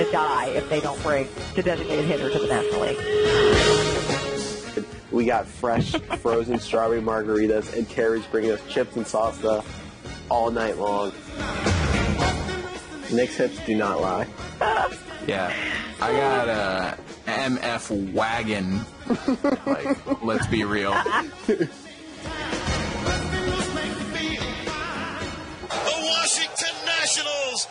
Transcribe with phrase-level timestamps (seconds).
[0.00, 2.98] Going to die if they don't bring the designated hitter to the National League.
[5.10, 9.64] We got fresh frozen strawberry margaritas, and Terry's bringing us chips and salsa
[10.30, 11.12] all night long.
[13.12, 14.26] Nick's hips do not lie.
[15.26, 15.52] Yeah,
[16.00, 18.80] I got a MF wagon.
[19.66, 20.94] like, let's be real.
[25.68, 27.68] The Washington Nationals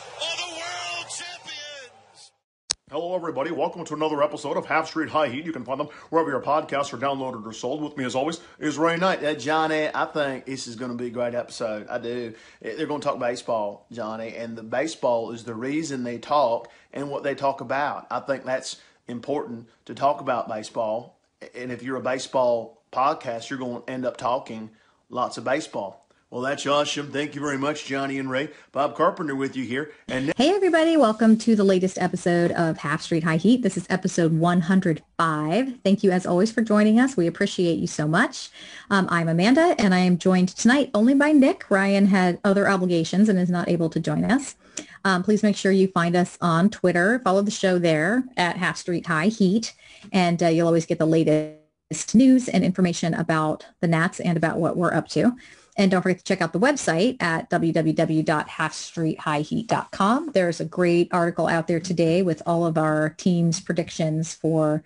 [2.92, 3.52] Hello, everybody.
[3.52, 5.46] Welcome to another episode of Half Street High Heat.
[5.46, 7.84] You can find them wherever your podcasts are downloaded or sold.
[7.84, 9.24] With me, as always, is Ray Knight.
[9.24, 11.88] Uh, Johnny, I think this is going to be a great episode.
[11.88, 12.34] I do.
[12.64, 17.12] They're going to talk baseball, Johnny, and the baseball is the reason they talk and
[17.12, 18.08] what they talk about.
[18.10, 18.78] I think that's
[19.08, 21.20] important to talk about baseball.
[21.54, 24.72] And if you're a baseball podcast, you're going to end up talking
[25.12, 26.08] lots of baseball.
[26.32, 27.12] Well, that's awesome.
[27.12, 28.50] Thank you very much, Johnny and Ray.
[28.72, 29.94] Bob Carpenter with you here.
[30.08, 33.64] And Hey everybody, welcome to the latest episode of Half Street High Heat.
[33.64, 35.74] This is episode 105.
[35.84, 37.18] Thank you as always for joining us.
[37.18, 38.52] We appreciate you so much.
[38.92, 41.66] Um, I'm Amanda and I am joined tonight only by Nick.
[41.72, 44.56] Ryan had other obligations and is not able to join us.
[45.04, 47.18] Um, please make sure you find us on Twitter.
[47.24, 49.74] Follow the show there at Half Street High Heat
[50.14, 54.60] and uh, you'll always get the latest news and information about the Nats and about
[54.60, 55.36] what we're up to.
[55.80, 60.32] And don't forget to check out the website at www.halfstreethighheat.com.
[60.34, 64.84] There's a great article out there today with all of our team's predictions for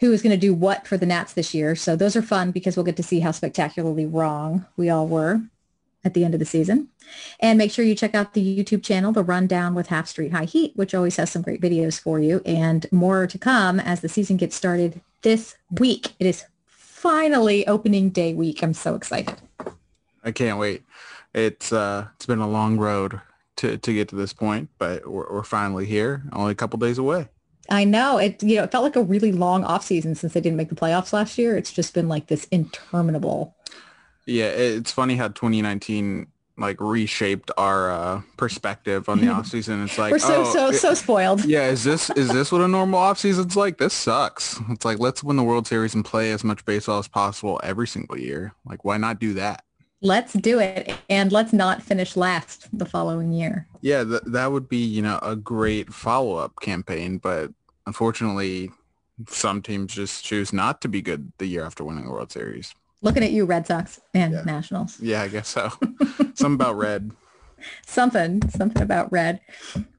[0.00, 1.74] who is going to do what for the Nats this year.
[1.74, 5.40] So those are fun because we'll get to see how spectacularly wrong we all were
[6.04, 6.88] at the end of the season.
[7.40, 10.44] And make sure you check out the YouTube channel, The Rundown with Half Street High
[10.44, 14.10] Heat, which always has some great videos for you and more to come as the
[14.10, 16.12] season gets started this week.
[16.18, 18.62] It is finally opening day week.
[18.62, 19.38] I'm so excited.
[20.24, 20.82] I can't wait.
[21.34, 23.20] It's uh, it's been a long road
[23.56, 26.22] to, to get to this point, but we're, we're finally here.
[26.32, 27.28] Only a couple days away.
[27.70, 28.42] I know it.
[28.42, 30.74] You know, it felt like a really long off season since they didn't make the
[30.74, 31.56] playoffs last year.
[31.56, 33.54] It's just been like this interminable.
[34.26, 39.82] Yeah, it's funny how 2019 like reshaped our uh, perspective on the off season.
[39.84, 41.44] It's like We're so oh, so so spoiled.
[41.46, 43.78] Yeah, is this is this what a normal off season's like?
[43.78, 44.60] This sucks.
[44.70, 47.86] It's like let's win the World Series and play as much baseball as possible every
[47.86, 48.54] single year.
[48.64, 49.64] Like why not do that?
[50.04, 53.66] Let's do it, and let's not finish last the following year.
[53.80, 57.50] Yeah, th- that would be, you know, a great follow-up campaign, but
[57.86, 58.70] unfortunately
[59.28, 62.74] some teams just choose not to be good the year after winning the World Series.
[63.00, 65.00] Looking at you, Red Sox and Nationals.
[65.00, 65.70] Yeah, I guess so.
[66.34, 67.10] Something about red.
[67.86, 69.40] Something, something about red.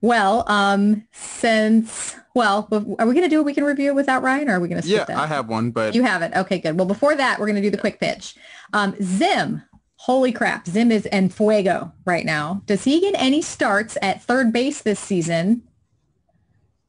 [0.02, 4.58] Well, um, since well, are we going to do a weekend review without Ryan, or
[4.58, 5.18] are we going to skip Yeah, that?
[5.18, 6.32] I have one, but You have it.
[6.36, 6.78] Okay, good.
[6.78, 8.36] Well, before that, we're going to do the quick pitch.
[8.74, 9.64] Um, Zim,
[10.06, 12.62] holy crap, Zim is en fuego right now.
[12.68, 15.64] Does he get any starts at third base this season?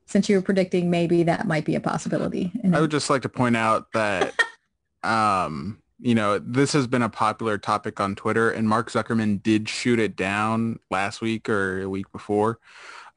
[0.05, 2.53] Since you were predicting maybe that might be a possibility.
[2.75, 4.35] I would just like to point out that,
[5.03, 9.67] um, you know, this has been a popular topic on Twitter, and Mark Zuckerman did
[9.67, 12.59] shoot it down last week or a week before.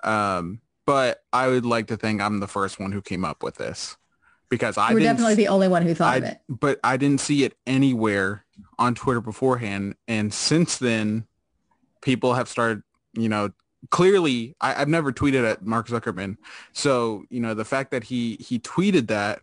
[0.05, 3.55] Um, but I would like to think I'm the first one who came up with
[3.55, 3.97] this
[4.47, 6.39] because I were definitely the only one who thought I, of it.
[6.47, 8.45] But I didn't see it anywhere
[8.77, 9.95] on Twitter beforehand.
[10.07, 11.25] And since then,
[12.01, 12.83] people have started,
[13.13, 13.51] you know,
[13.91, 16.37] clearly I, I've never tweeted at Mark Zuckerman.
[16.73, 19.41] So, you know, the fact that he he tweeted that,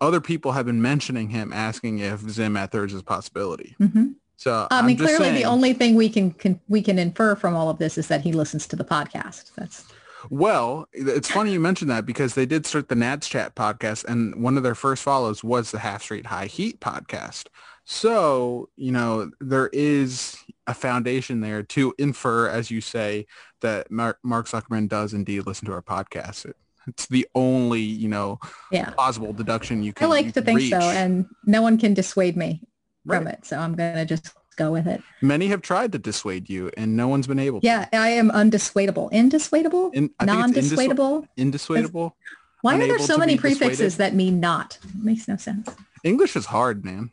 [0.00, 3.76] other people have been mentioning him asking if Zim at thirds is a possibility.
[3.80, 4.14] Mhm.
[4.36, 7.34] So I I'm mean, clearly saying, the only thing we can, can we can infer
[7.34, 9.52] from all of this is that he listens to the podcast.
[9.54, 9.84] That's
[10.30, 14.42] Well, it's funny you mentioned that because they did start the Nats Chat podcast, and
[14.42, 17.48] one of their first follows was the Half Street High Heat podcast.
[17.92, 20.36] So, you know, there is
[20.68, 23.26] a foundation there to infer, as you say,
[23.62, 26.46] that Mark, Mark Zuckerman does indeed listen to our podcast.
[26.46, 26.56] It,
[26.86, 28.38] it's the only, you know,
[28.70, 28.90] yeah.
[28.90, 30.18] plausible deduction you can make.
[30.18, 32.62] I like to think so, and no one can dissuade me
[33.08, 33.44] from it.
[33.44, 35.02] So I'm gonna just go with it.
[35.20, 37.66] Many have tried to dissuade you, and no one's been able to.
[37.66, 39.10] Yeah, I am undissuadable.
[39.10, 39.90] Indissuadable?
[39.90, 41.26] In- I think it's indissu- Non-dissuadable?
[41.36, 42.16] Indissuadable.
[42.62, 43.98] Why are there so many prefixes dissuaded.
[43.98, 44.78] that mean not?
[44.84, 45.68] It makes no sense.
[46.04, 47.10] English is hard, man.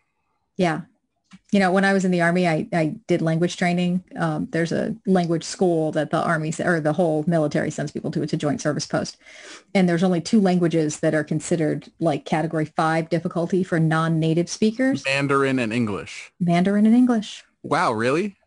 [0.57, 0.81] Yeah.
[1.51, 4.03] You know, when I was in the army, I, I did language training.
[4.17, 8.21] Um, there's a language school that the army or the whole military sends people to.
[8.21, 9.17] It's a joint service post.
[9.73, 15.05] And there's only two languages that are considered like category five difficulty for non-native speakers,
[15.05, 16.31] Mandarin and English.
[16.39, 17.43] Mandarin and English.
[17.63, 18.37] Wow, really?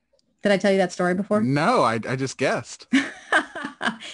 [0.43, 1.43] Did I tell you that story before?
[1.43, 2.87] No, I, I just guessed.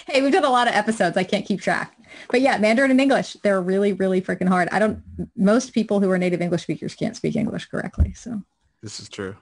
[0.07, 1.15] hey, we've done a lot of episodes.
[1.15, 1.96] I can't keep track.
[2.29, 4.67] But yeah, Mandarin and English, they're really, really freaking hard.
[4.71, 5.01] I don't,
[5.35, 8.13] most people who are native English speakers can't speak English correctly.
[8.13, 8.41] So
[8.81, 9.35] This is true.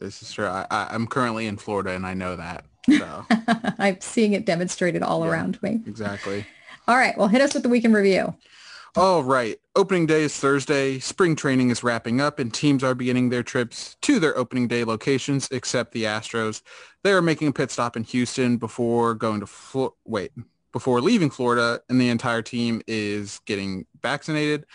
[0.00, 0.46] This is true.
[0.46, 2.64] I, I, I'm currently in Florida and I know that.
[2.90, 3.26] So
[3.78, 5.30] I'm seeing it demonstrated all Yeah.
[5.30, 5.80] around me.
[5.86, 6.44] exactly.
[6.88, 7.16] All right.
[7.16, 8.34] Well, hit us with the week in review.
[8.96, 9.58] All right.
[9.74, 10.98] Opening day is Thursday.
[11.00, 14.84] Spring training is wrapping up and teams are beginning their trips to their opening day
[14.84, 16.62] locations except the Astros.
[17.02, 20.30] They are making a pit stop in Houston before going to Flo- wait,
[20.74, 24.66] before leaving Florida and the entire team is getting vaccinated.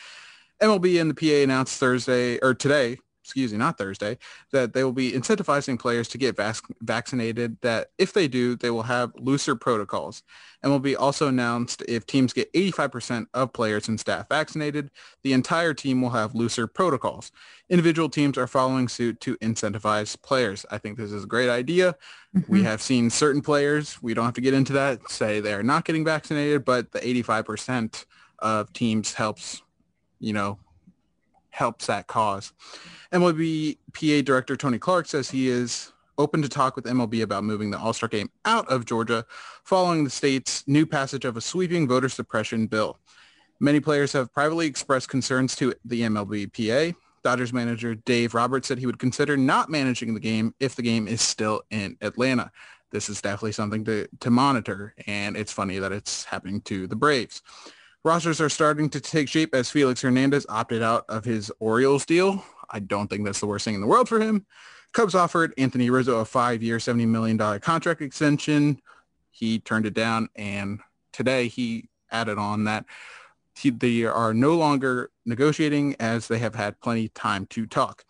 [0.63, 2.98] MLB and the PA announced Thursday or today,
[3.30, 4.18] excuse me, not Thursday,
[4.52, 8.72] that they will be incentivizing players to get vac- vaccinated that if they do, they
[8.72, 10.24] will have looser protocols.
[10.64, 14.90] and will be also announced if teams get 85% of players and staff vaccinated,
[15.22, 17.31] the entire team will have looser protocols.
[17.70, 20.66] Individual teams are following suit to incentivize players.
[20.72, 21.96] I think this is a great idea.
[22.34, 22.66] We mm-hmm.
[22.66, 26.04] have seen certain players, we don't have to get into that, say they're not getting
[26.04, 28.06] vaccinated, but the 85%
[28.40, 29.62] of teams helps,
[30.20, 30.58] you know,
[31.60, 32.54] helps that cause.
[33.12, 37.70] MLB PA Director Tony Clark says he is open to talk with MLB about moving
[37.70, 39.26] the All-Star game out of Georgia
[39.66, 42.98] following the state's new passage of a sweeping voter suppression bill.
[43.60, 46.98] Many players have privately expressed concerns to the MLB PA.
[47.24, 51.10] Dodgers manager Dave Roberts said he would consider not managing the game if the game
[51.10, 52.52] is still in Atlanta.
[52.92, 56.96] This is definitely something to, to monitor, and it's funny that it's happening to the
[56.96, 57.42] Braves.
[58.06, 62.46] Rosters are starting to take shape as Felix Hernandez opted out of his Orioles deal.
[62.69, 64.46] I don't think that's the worst thing in the world for him.
[64.94, 68.81] Cubs offered Anthony Rizzo a five-year, $70 million contract extension.
[69.31, 70.80] He turned it down, and
[71.12, 72.86] today he added on that
[73.57, 78.06] he, they are no longer negotiating as they have had plenty time to talk.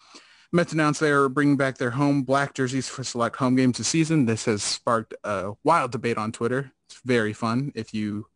[0.51, 3.87] Mets announced they are bringing back their home black jerseys for select home games this
[3.87, 4.25] season.
[4.25, 6.71] This has sparked a wild debate on Twitter.
[6.87, 8.27] It's very fun if you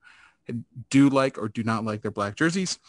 [0.90, 2.80] do like or do not like their black jerseys.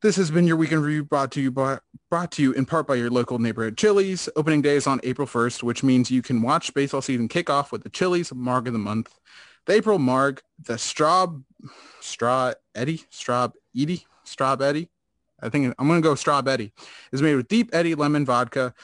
[0.00, 2.86] This has been your weekend review brought to you by, brought to you in part
[2.86, 4.28] by your local neighborhood Chili's.
[4.36, 7.72] Opening day is on April 1st, which means you can watch baseball season kick off
[7.72, 9.18] with the Chili's Marg of the Month.
[9.66, 11.26] The April Marg, the Straw,
[12.00, 14.88] Straw Eddie, Straw Edie, Straw Eddie.
[15.42, 16.72] I think I'm going to go Straw Eddie.
[17.12, 18.74] is made with Deep Eddy lemon vodka,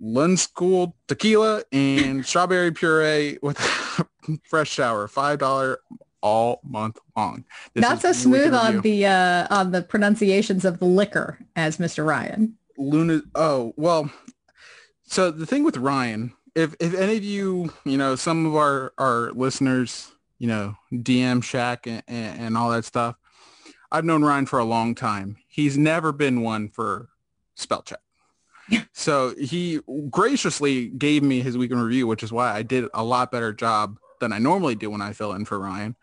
[0.00, 3.58] Lund School tequila, and strawberry puree with
[4.44, 5.06] fresh shower.
[5.06, 5.76] $5
[6.22, 7.44] all month long.
[7.74, 12.06] This Not so smooth on the uh, on the pronunciations of the liquor as Mr.
[12.06, 12.56] Ryan.
[12.76, 13.22] Luna.
[13.34, 14.10] Oh well.
[15.04, 18.92] So the thing with Ryan, if if any of you, you know, some of our
[18.98, 23.16] our listeners, you know, DM Shack and, and, and all that stuff,
[23.90, 25.36] I've known Ryan for a long time.
[25.48, 27.08] He's never been one for
[27.54, 27.98] spell check.
[28.92, 33.32] So he graciously gave me his weekend review, which is why I did a lot
[33.32, 35.96] better job than I normally do when I fill in for Ryan.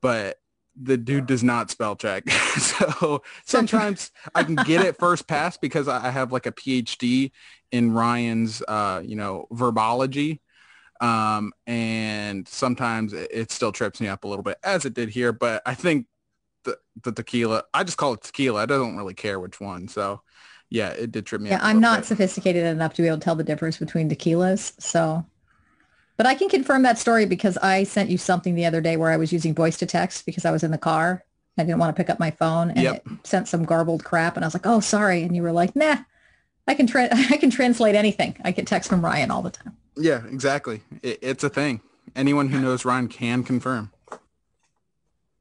[0.00, 0.38] But
[0.80, 2.28] the dude does not spell check.
[2.30, 7.30] so sometimes I can get it first pass because I have like a PhD
[7.70, 10.40] in Ryan's, uh, you know, verbology.
[11.00, 15.10] Um, and sometimes it, it still trips me up a little bit as it did
[15.10, 16.06] here, but I think
[16.64, 18.62] the, the tequila, I just call it tequila.
[18.62, 19.88] I don't really care which one.
[19.88, 20.22] So
[20.70, 21.62] yeah, it did trip me Yeah, up.
[21.62, 22.06] I'm not bit.
[22.06, 24.80] sophisticated enough to be able to tell the difference between tequilas.
[24.80, 25.24] So
[26.16, 29.10] But I can confirm that story because I sent you something the other day where
[29.10, 31.24] I was using voice to text because I was in the car.
[31.58, 32.94] I didn't want to pick up my phone and Yep.
[33.06, 35.74] it sent some garbled crap and I was like, "Oh, sorry." And you were like,
[35.76, 35.98] "Nah.
[36.66, 38.36] I can tra- I can translate anything.
[38.44, 40.82] I get text from Ryan all the time." Yeah, exactly.
[41.02, 41.80] It, it's a thing.
[42.16, 43.90] Anyone who knows Ryan can confirm.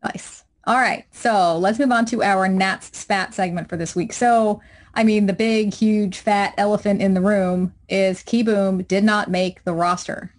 [0.03, 0.43] Nice.
[0.65, 1.05] All right.
[1.11, 4.13] So let's move on to our Nats spat segment for this week.
[4.13, 4.61] So,
[4.93, 9.63] I mean, the big, huge, fat elephant in the room is Kieboom did not make
[9.65, 10.31] the roster.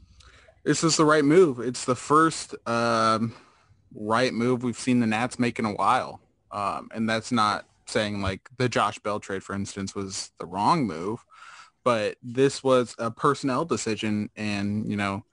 [0.65, 1.61] This is the right move.
[1.61, 3.35] It's the first um,
[3.95, 6.21] right move we've seen the Nats make in a while.
[6.51, 10.87] Um, and that's not saying like the Josh Bell trade, for instance, was the wrong
[10.87, 11.25] move,
[11.85, 14.31] but this was a personnel decision.
[14.37, 15.25] And, you know,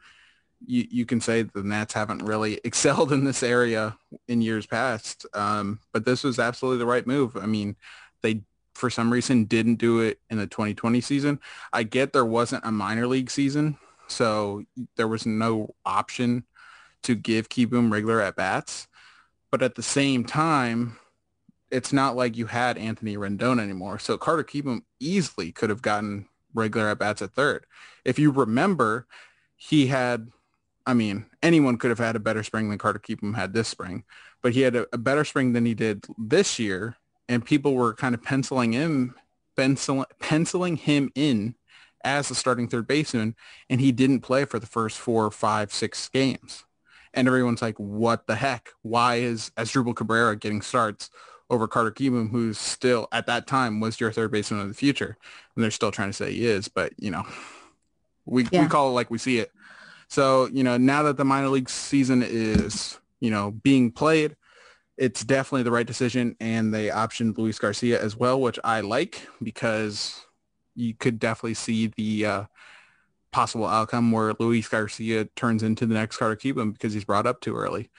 [0.66, 3.98] you, you can say the Nats haven't really excelled in this area
[4.28, 5.26] in years past.
[5.34, 7.38] Um, but this was absolutely the right move.
[7.38, 7.78] I mean,
[8.22, 8.42] they
[8.74, 11.40] for some reason didn't do it in the 2020 season.
[11.72, 13.78] I get there wasn't a minor league season,
[14.12, 14.64] so
[14.96, 16.44] there was no option
[17.04, 18.88] to give Kieboom regular at bats.
[19.50, 20.98] But at the same time,
[21.72, 24.00] it's not like you had Anthony Rendon anymore.
[24.00, 27.66] So Carter Kieboom easily could have gotten regular at bats at third.
[28.06, 29.08] If you remember,
[29.56, 30.30] he had,
[30.86, 34.04] I mean, anyone could have had a better spring than Carter Kieboom had this spring,
[34.42, 36.98] but he had a, a better spring than he did this year.
[37.30, 39.16] And people were kind of penciling him,
[39.56, 41.56] pencil, penciling him in
[42.04, 43.36] as the starting third baseman,
[43.70, 46.66] and he didn't play for the first four, five, six games.
[47.14, 48.70] And everyone's like, what the heck?
[48.84, 51.10] Why is Asdrubal Cabrera getting starts
[51.50, 55.18] over Carter Kieboom, who's still at that time was your third baseman of the future?
[55.56, 57.24] And they're still trying to say he is, but you know,
[58.26, 58.62] we, Yeah.
[58.64, 59.52] we call it like we see it.
[60.08, 64.36] So, you know, now that the minor league season is, you know, being played,
[64.98, 66.36] it's definitely the right decision.
[66.40, 70.22] And they optioned Luis Garcia as well, which I like because
[70.82, 72.44] you could definitely see the uh,
[73.32, 77.40] possible outcome where Luis Garcia turns into the next Carter Kieboom because he's brought up
[77.42, 77.90] too early.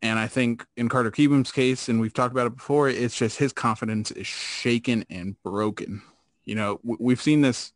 [0.00, 3.38] And I think in Carter Kieboom's case, and we've talked about it before, it's just
[3.38, 6.02] his confidence is shaken and broken.
[6.44, 7.72] You know, we've seen this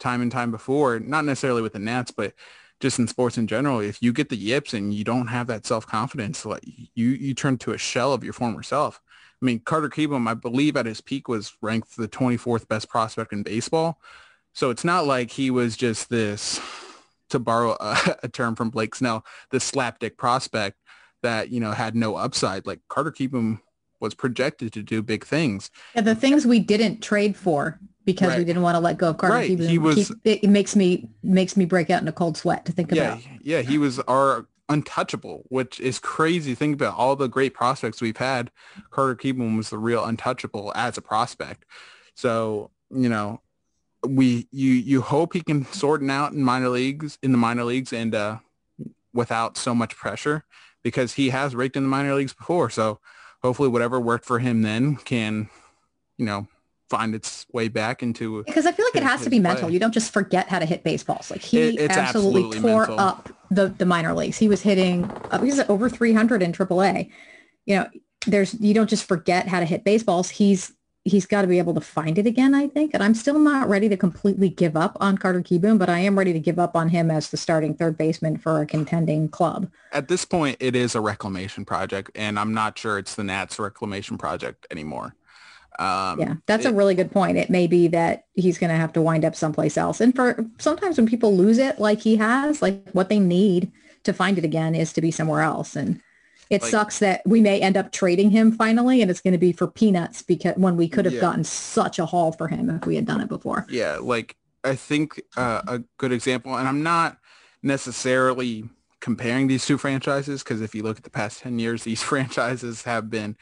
[0.00, 2.34] time and time before, not necessarily with the Nats, but
[2.80, 3.80] just in sports in general.
[3.80, 6.64] If you get the yips and you don't have that self-confidence, like
[6.94, 9.00] you, you turn to a shell of your former self.
[9.40, 13.32] I mean, Carter Kieboom, I believe at his peak was ranked the 24th best prospect
[13.32, 13.98] in baseball.
[14.52, 16.60] So it's not like he was just this,
[17.30, 20.76] to borrow a, a term from Blake Snell, this slapdick prospect
[21.22, 22.66] that, you know, had no upside.
[22.66, 23.60] Like Carter Kieboom
[24.00, 25.70] was projected to do big things.
[25.94, 29.18] Yeah, the things we didn't trade for because we didn't want to let go of
[29.18, 32.12] Carter Right, he was- keep- it, it makes me makes me break out in a
[32.12, 33.22] cold sweat to think Yeah, about.
[33.42, 36.54] yeah, he was our untouchable, which is crazy.
[36.54, 38.50] Think about all the great prospects we've had.
[38.90, 41.66] Carter Kieboom was the real untouchable as a prospect.
[42.14, 43.42] So, you know,
[44.06, 47.64] we you you hope he can sort it out in minor leagues in the minor
[47.64, 48.38] leagues and uh
[49.12, 50.44] without so much pressure
[50.82, 52.70] because he has raked in the minor leagues before.
[52.70, 53.00] So
[53.42, 55.50] hopefully whatever worked for him then can,
[56.16, 56.48] you know,
[56.90, 59.64] find its way back into Because I feel like it has to his be mental.
[59.66, 59.72] play.
[59.74, 61.30] You don't just forget how to hit baseballs.
[61.30, 63.00] Like he It- absolutely, absolutely tore mental.
[63.00, 64.38] up the, the minor leagues.
[64.38, 67.10] He was hitting, uh, he was over 300 in AAA.
[67.66, 67.86] You know,
[68.26, 70.30] there's, you don't just forget how to hit baseballs.
[70.30, 70.72] He's,
[71.04, 72.92] he's got to be able to find it again, I think.
[72.92, 76.18] And I'm still not ready to completely give up on Carter Kieboom, but I am
[76.18, 79.70] ready to give up on him as the starting third baseman for a contending club.
[79.92, 83.58] at this point it is a reclamation project and i'm not sure it's the nats
[83.58, 85.14] reclamation project anymore
[85.80, 87.36] um Yeah, that's a really good point.
[87.38, 90.00] It may be that he's going to have to wind up someplace else.
[90.00, 93.72] And for sometimes when people lose it like he has, like what they need
[94.04, 95.74] to find it again is to be somewhere else.
[95.76, 96.00] And
[96.50, 99.38] it Like- sucks that we may end up trading him finally and it's going to
[99.38, 101.20] be for peanuts because when we could have Yeah.
[101.20, 103.66] gotten such a haul for him if we had done it before.
[103.70, 107.16] yeah like i think uh, a good example and i'm not
[107.62, 108.68] necessarily
[109.00, 112.82] comparing these two franchises because if you look at the past 10 years these franchises
[112.82, 113.36] have been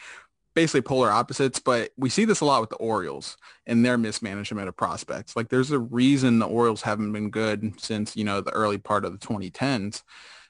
[0.59, 3.37] basically polar opposites but we see this a lot with the orioles
[3.69, 8.17] and their mismanagement of prospects like there's a reason the orioles haven't been good since
[8.17, 10.03] you know the early part of the 2010s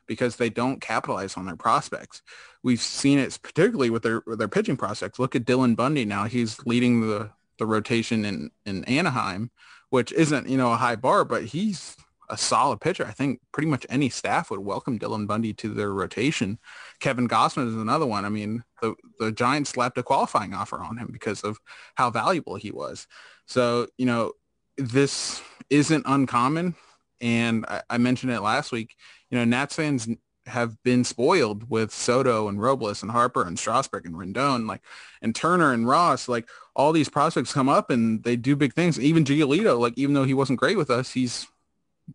[0.07, 2.23] because they don't capitalize on their prospects
[2.63, 6.25] we've seen it particularly with their with their pitching prospects look at dylan bundy now
[6.25, 9.51] he's leading the the rotation in in anaheim
[9.91, 11.99] which isn't you know a high bar but he's
[12.31, 13.07] a solid pitcher.
[13.07, 16.59] I think pretty much any staff would welcome Dylan Bundy to their rotation.
[17.01, 18.25] Kevin Gausman is another one.
[18.25, 21.59] I mean, the the Giants slapped a qualifying offer on him because of
[21.95, 23.07] how valuable he was.
[23.47, 24.33] So, you know,
[24.77, 25.41] this
[25.71, 26.75] isn't uncommon.
[27.21, 28.95] And I, I mentioned it last week.
[29.31, 30.09] You know, Nats fans
[30.47, 34.83] have been spoiled with Soto and Robles and Harper and Strasburg and Rendon, like,
[35.21, 36.29] and Turner and Ross.
[36.29, 38.99] Like, all these prospects come up and they do big things.
[38.99, 41.47] Even Giolito, like, even though he wasn't great with us, he's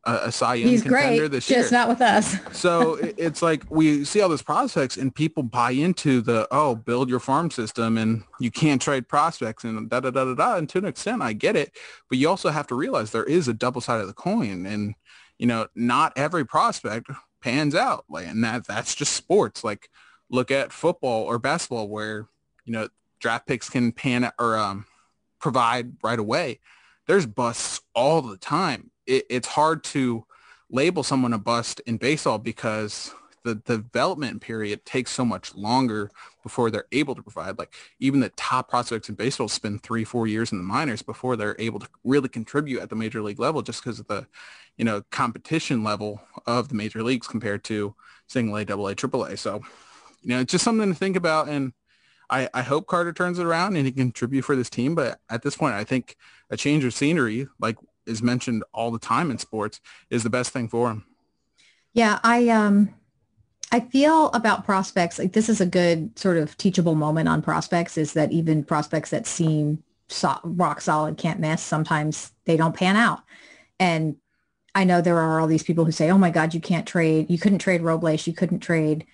[0.05, 1.59] a, a Cy Young He's contender great, this year.
[1.59, 2.35] just not with us.
[2.57, 6.75] so it- it's like we see all those prospects and people buy into the oh
[6.75, 10.55] build your farm system and you can't trade prospects and da da da da da.
[10.57, 11.75] And to an extent I get it.
[12.09, 14.95] But you also have to realize there is a double side of the coin and
[15.37, 17.09] you know not every prospect
[17.41, 18.05] pans out.
[18.09, 19.63] Like and that that's just sports.
[19.63, 19.89] Like
[20.29, 22.27] look at football or basketball where
[22.65, 22.87] you know
[23.19, 24.85] draft picks can pan or um
[25.39, 26.59] provide right away.
[27.07, 30.25] There's busts all the time it, it's hard to
[30.69, 36.09] label someone a bust in baseball because the, the development period takes so much longer
[36.41, 37.57] before they're able to provide.
[37.59, 41.35] Like even the top prospects in baseball spend three, four years in the minors before
[41.35, 44.25] they're able to really contribute at the major league level just because of the,
[44.77, 47.93] you know, competition level of the major leagues compared to
[48.27, 49.35] single A, double A, triple A.
[49.35, 49.61] So,
[50.21, 51.49] you know, it's just something to think about.
[51.49, 51.73] And
[52.29, 54.95] I, I hope Carter turns it around and he can contribute for this team.
[54.95, 56.15] But at this point, I think
[56.49, 59.79] a change of scenery, like is mentioned all the time in sports,
[60.09, 61.05] is the best thing for him.
[61.93, 62.93] Yeah, I um
[63.71, 67.97] I feel about prospects like this is a good sort of teachable moment on prospects
[67.97, 72.95] is that even prospects that seem so- rock solid can't miss sometimes they don't pan
[72.95, 73.21] out.
[73.79, 74.17] And
[74.75, 77.29] I know there are all these people who say, "Oh my god, you can't trade.
[77.29, 79.05] You couldn't trade Robles, you couldn't trade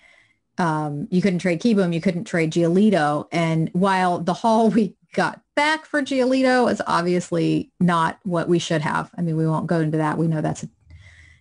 [0.58, 5.40] um you couldn't trade Kieboom, you couldn't trade Giolito." And while the haul we got
[5.56, 9.10] back for Giolito is obviously not what we should have.
[9.16, 10.18] I mean, we won't go into that.
[10.18, 10.68] We know that's a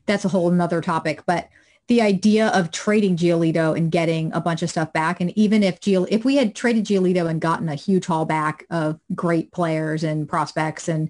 [0.06, 1.24] that's a whole nother topic.
[1.26, 1.50] But
[1.88, 5.80] the idea of trading Giolito and getting a bunch of stuff back, and even if
[5.80, 10.04] Gio, if we had traded Giolito and gotten a huge haul back of great players
[10.04, 11.10] and prospects, and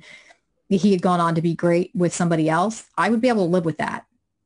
[0.70, 3.52] he had gone on to be great with somebody else, I would be able to
[3.52, 4.06] live with that.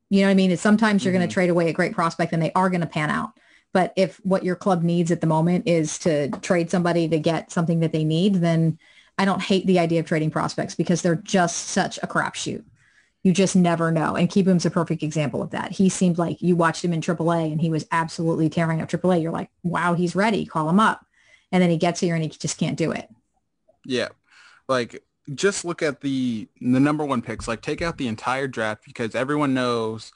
[0.10, 0.52] You know what I mean?
[0.52, 1.34] It's sometimes you're going to mm-hmm.
[1.34, 3.32] trade away a great prospect and they are going to pan out.
[3.74, 7.52] But if what your club needs at the moment is to trade somebody to get
[7.52, 8.78] something that they need, then
[9.18, 12.64] I don't hate the idea of trading prospects because they're just such a crapshoot
[13.24, 14.16] you just never know.
[14.16, 15.72] And Kieboom's a perfect example of that.
[15.72, 19.22] He seemed like you watched him in AAA and he was absolutely tearing up AAA.
[19.22, 20.46] You're like, wow, he's ready.
[20.46, 21.06] Call him up.
[21.52, 23.10] And then he gets here and he just can't do it.
[23.86, 24.10] Yeah.
[24.68, 25.04] Like
[25.34, 27.48] just look at the the number one picks.
[27.48, 30.12] Like take out the entire draft because everyone knows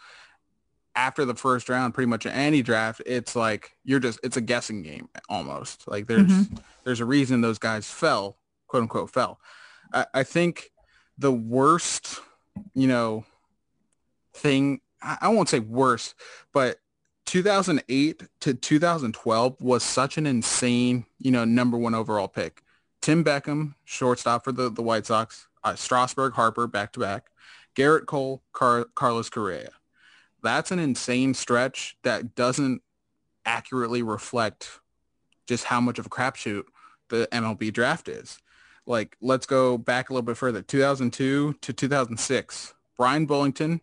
[0.97, 4.81] after the first round, pretty much any draft, it's like you're just it's a guessing
[4.81, 5.87] game almost.
[5.87, 6.59] Like there's Mhm.
[6.83, 9.39] there's a reason those guys fell, quote unquote fell.
[9.93, 10.71] I, I think
[11.17, 12.19] the worst,
[12.73, 13.25] you know,
[14.33, 16.15] thing I, I won't say worst,
[16.53, 16.79] but
[17.25, 22.63] 2008 to 2012 was such an insane, you know, number one overall pick.
[23.01, 27.27] Tim Beckham, shortstop for the, the White Sox, uh, Strasburg, Harper, back to back,
[27.75, 29.69] Gerrit Cole, Car- Carlos Correa.
[30.47, 32.81] That's an insane stretch that doesn't
[33.45, 34.79] accurately reflect
[35.45, 36.63] just how much of a crapshoot
[37.09, 38.39] the MLB draft is.
[38.85, 40.61] Like, let's go back a little bit further.
[40.61, 42.73] 2002 to 2006.
[42.95, 43.81] Bryan Bullington.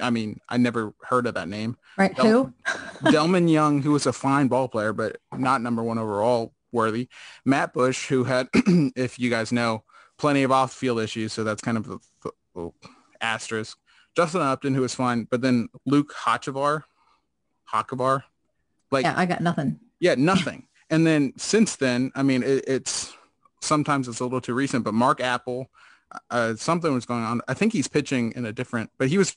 [0.00, 1.76] I mean, I never heard of that name.
[1.98, 2.16] Right.
[2.16, 2.54] Del- Who?
[3.10, 7.08] Delmon Young, who was a fine ball player, but not number one overall worthy.
[7.44, 9.84] Matt Bush, who had, if you guys know,
[10.16, 12.70] plenty of off-field issues, so that's kind of the,
[13.20, 13.76] asterisk.
[14.16, 16.84] Justin Upton, who was fine, but then Luke Hochevar,
[17.72, 18.22] Hochevar,
[18.90, 19.78] like yeah, I got nothing.
[20.00, 20.66] yeah, nothing.
[20.90, 23.12] and then since then, I mean, it, it's
[23.60, 25.68] sometimes it's a little too recent, but Mark Appel,
[26.30, 27.40] uh, something was going on.
[27.48, 29.34] I think he's pitching in a different, but he was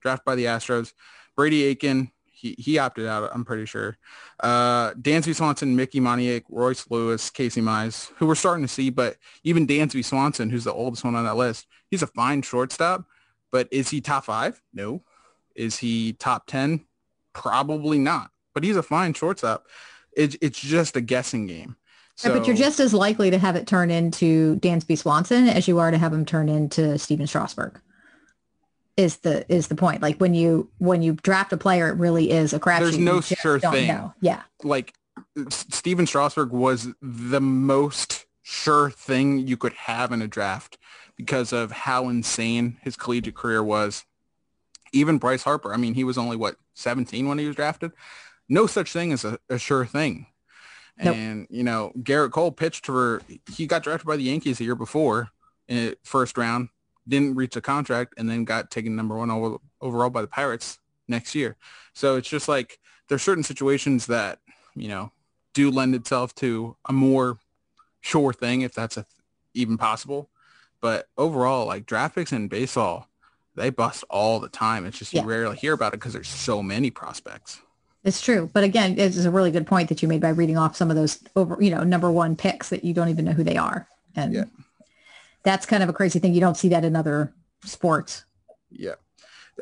[0.00, 0.92] drafted by the Astros.
[1.34, 3.96] Brady Aiken, he, he opted out, I'm pretty sure.
[4.40, 9.16] Uh, Dansby Swanson, Mickey Moniak, Royce Lewis, Casey Mize, who we're starting to see, but
[9.42, 13.04] even Dansby Swanson, who's the oldest one on that list, he's a fine shortstop,
[13.50, 14.60] but is he top five?
[14.72, 15.02] No.
[15.54, 16.84] Is he top 10?
[17.32, 19.66] Probably not, but he's a fine shortstop.
[20.12, 21.76] It, it's just a guessing game.
[22.24, 25.78] Yeah, but you're just as likely to have it turn into Dansby Swanson as you
[25.78, 27.78] are to have him turn into Stephen Strasburg.
[28.96, 30.00] Is the is the point?
[30.00, 32.78] Like when you when you draft a player, it really is a crapshoot.
[32.78, 33.88] There's no sure thing.
[33.88, 34.14] know.
[34.22, 34.94] Yeah, like
[35.50, 40.78] Stephen Strasburg was the most sure thing you could have in a draft
[41.16, 44.04] because of how insane his collegiate career was.
[44.92, 47.92] Even Bryce Harper, I mean, he was only what 17 when he was drafted.
[48.48, 50.26] No such thing as a, a sure thing.
[51.02, 51.16] Nope.
[51.16, 54.74] And you know, Gerrit Cole pitched for he got drafted by the Yankees the year
[54.74, 55.30] before
[55.68, 56.68] in first round,
[57.06, 60.78] didn't reach a contract, and then got taken number one over, overall by the Pirates
[61.08, 61.56] next year.
[61.92, 64.38] So it's just like there's certain situations that
[64.74, 65.12] you know
[65.52, 67.38] do lend itself to a more
[68.00, 69.04] sure thing if that's a,
[69.54, 70.30] even possible.
[70.80, 73.08] But overall, like draft picks in baseball,
[73.54, 74.84] they bust all the time.
[74.86, 75.26] It's just you Yeah.
[75.26, 77.60] rarely hear about it because there's so many prospects.
[78.04, 78.48] it's true.
[78.52, 80.96] But again, it's a really good point that you made by reading off some of
[80.96, 83.88] those over, you know, number one picks that you don't even know who they are,
[84.14, 84.44] and Yeah.
[85.42, 86.32] that's kind of a crazy thing.
[86.32, 87.32] You don't see that in other
[87.64, 88.24] sports
[88.70, 88.94] Yeah.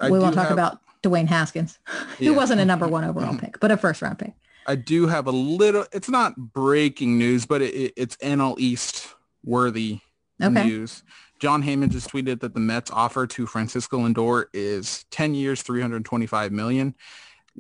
[0.03, 1.79] I we won't talk have, about Dwayne Haskins,
[2.19, 2.31] who yeah.
[2.33, 4.33] wasn't a number one overall pick, but a first round pick.
[4.67, 9.09] I do have a little, it's not breaking news, but it, it, it's NL East
[9.43, 10.01] worthy
[10.43, 10.65] okay.
[10.65, 11.03] news.
[11.41, 16.53] Jon Heyman just tweeted that the Mets offer to Francisco Lindor is 10 years, 325
[16.53, 16.95] million.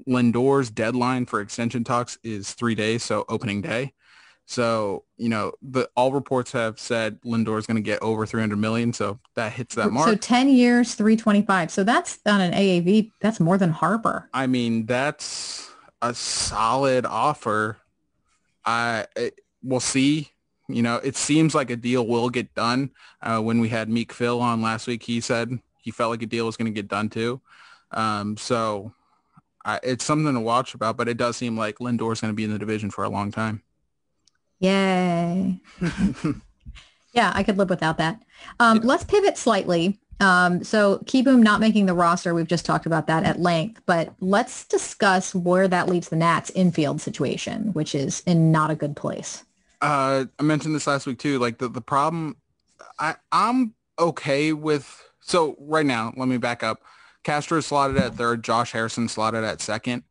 [0.09, 3.93] Lindor's deadline for extension talks is three days, so opening day.
[4.47, 8.57] So, you know, the all reports have said Lindor is going to get over 300
[8.57, 8.93] million.
[8.93, 10.07] So that hits that mark.
[10.07, 11.71] So 10 years, 325.
[11.71, 13.11] So that's on an AAV.
[13.21, 14.29] That's more than Harper.
[14.35, 15.71] I mean, that's
[16.03, 17.79] a solid offer.
[18.67, 20.31] I it, we'll see.
[20.69, 22.91] You know, it seems like a deal will get done.
[23.21, 26.27] Uh, when we had Meek Phil on last week, he said he felt like a
[26.27, 27.41] deal was going to get done too.
[27.91, 28.93] Um, so
[29.65, 32.37] I, it's something to watch about, but it does seem like Lindor is going to
[32.37, 33.63] be in the division for a long time.
[34.61, 35.61] Yay.
[37.13, 38.23] yeah, I could live without that.
[38.61, 38.83] Um, yeah.
[38.85, 39.99] Let's pivot slightly.
[40.21, 44.15] Um, so Kieboom not making the roster, we've just talked about that at length, but
[44.21, 48.97] let's discuss where that leaves the Nats infield situation, which is in not a good
[48.97, 49.45] place.
[49.85, 51.39] Uh, I mentioned this last week too.
[51.39, 52.37] Like the, the problem,
[52.99, 56.83] I, I'm okay with, so right now, let me back up.
[57.23, 60.05] Castro slotted at third, Josh Harrison slotted at second.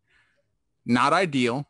[0.86, 1.68] Not ideal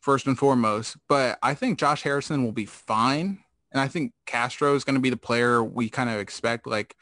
[0.00, 0.96] first and foremost.
[1.08, 3.40] But I think Josh Harrison will be fine.
[3.72, 6.68] And I think Castro is going to be the player we kind of expect.
[6.68, 6.94] Like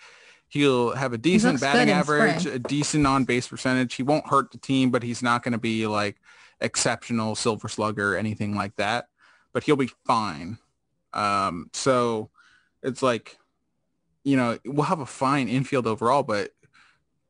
[0.49, 3.95] he'll have a decent batting average, a decent on base percentage.
[3.95, 6.17] He won't hurt the team, but he's not going to be like
[6.61, 9.09] exceptional silver slugger or anything like that.
[9.53, 10.59] But he'll be fine.
[11.13, 12.31] Um, so
[12.83, 13.39] it's like,
[14.25, 16.51] you know, we'll have a fine infield overall, but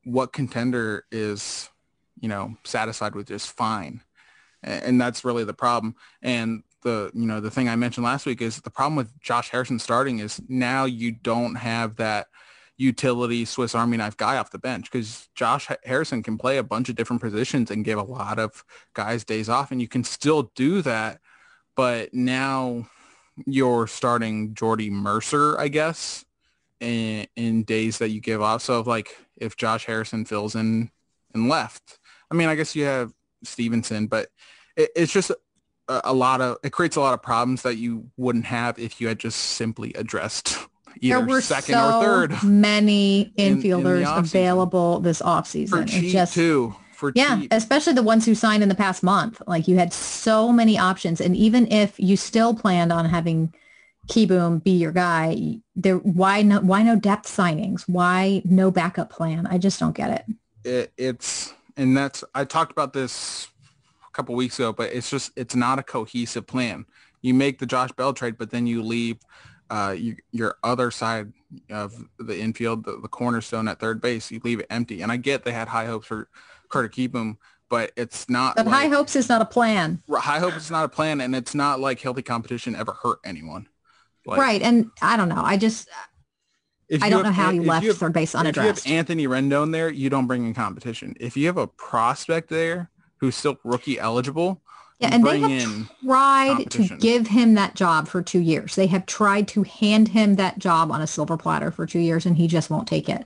[0.05, 1.69] what contender is,
[2.21, 4.03] you know, satisfied with just fine?
[4.63, 5.95] and that's really the problem.
[6.23, 9.51] And the you know the thing I mentioned last week is the problem with Josh
[9.51, 12.29] Harrison starting is now you don't have that
[12.77, 16.89] utility Swiss Army knife guy off the bench because Josh Harrison can play a bunch
[16.89, 20.53] of different positions and give a lot of guys days off, and you can still
[20.55, 21.21] do that.
[21.79, 22.89] But now
[23.47, 26.25] you're starting Jordy Mercer, I guess,
[26.81, 28.63] in, in days that you give off.
[28.63, 30.91] So like if Josh Harrison fills in
[31.35, 32.01] and left,
[32.33, 33.13] I mean, I guess you have
[33.45, 34.27] Stevenson, but
[34.77, 35.37] it, it's just a,
[36.03, 39.07] a, lot of it creates a lot of problems that you wouldn't have if you
[39.07, 40.59] had just simply addressed
[41.01, 42.43] either there were second so or third.
[42.43, 45.69] Many infielders in, in available this offseason.
[45.69, 46.75] For cheap just, too.
[46.99, 47.53] For yeah, cheap.
[47.53, 49.41] especially the ones who signed in the past month.
[49.47, 53.55] Like you had so many options, and even if you still planned on having
[54.09, 57.83] Kieboom be your guy, there why no why no depth signings?
[57.83, 59.47] Why no backup plan?
[59.47, 60.69] I just don't get it.
[60.69, 63.47] it it's and that's I talked about this
[64.05, 66.85] a couple weeks ago, but it's just it's not a cohesive plan.
[67.23, 69.19] You make the Josh Bell trade, but then you leave
[69.71, 71.33] uh, you, your other side
[71.71, 75.03] of the infield, the, the, cornerstone at third base, you leave it empty.
[75.03, 76.29] And I get they had high hopes for
[76.69, 77.37] Carter Kieboom,
[77.69, 78.57] but it's not.
[78.57, 80.03] But like, high hopes is not a plan.
[80.11, 83.69] High hopes is not a plan, and it's not like healthy competition ever hurt anyone.
[84.27, 85.43] Like, right, and I don't know.
[85.43, 85.89] I just
[86.89, 88.81] if I don't have, know how he left have, third base unaddressed.
[88.81, 91.15] If you have Anthony Rendon there, you don't bring in competition.
[91.21, 94.63] If you have a prospect there who's still rookie eligible,
[94.99, 98.75] yeah, and they have tried to give him that job for two years.
[98.75, 102.27] They have tried to hand him that job on a silver platter for two years,
[102.27, 103.25] and he just won't take it.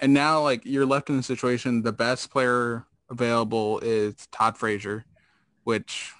[0.00, 5.04] And now, like you're left in the situation, the best player available is Todd Frazier,
[5.64, 6.12] which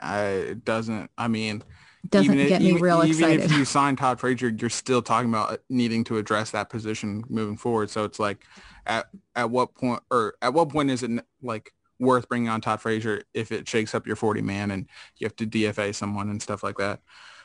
[0.00, 1.10] I doesn't.
[1.16, 1.62] I mean,
[2.08, 3.34] doesn't even get if, me even, real even excited.
[3.34, 7.24] Even if you sign Todd Frazier, you're still talking about needing to address that position
[7.28, 7.90] moving forward.
[7.90, 8.44] So it's like,
[8.86, 9.06] at
[9.36, 13.22] at what point or at what point is it like worth bringing on Todd Frazier
[13.32, 16.62] if it shakes up your 40 man and you have to DFA someone and stuff
[16.62, 17.00] like that.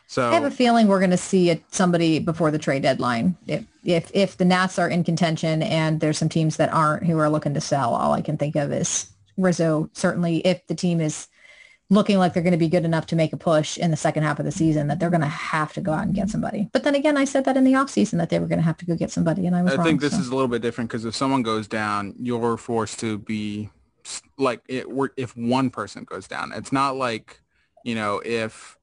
[0.09, 3.35] So I have a feeling we're going to see it, somebody before the trade deadline.
[3.45, 7.17] If, if if the Nats are in contention and there's some teams that aren't who
[7.19, 9.89] are looking to sell, all I can think of is Rizzo.
[9.93, 11.27] Certainly, if the team is
[11.89, 14.23] looking like they're going to be good enough to make a push in the second
[14.23, 16.69] half of the season that they're going to have to go out and get somebody.
[16.73, 18.77] But then again, I said that in the offseason that they were going to have
[18.77, 20.19] to go get somebody and I was I wrong, think this so.
[20.19, 23.69] is a little bit different because if someone goes down, you're forced to be
[24.37, 26.51] like it if one person goes down.
[26.53, 27.41] It's not like,
[27.83, 28.76] you know, if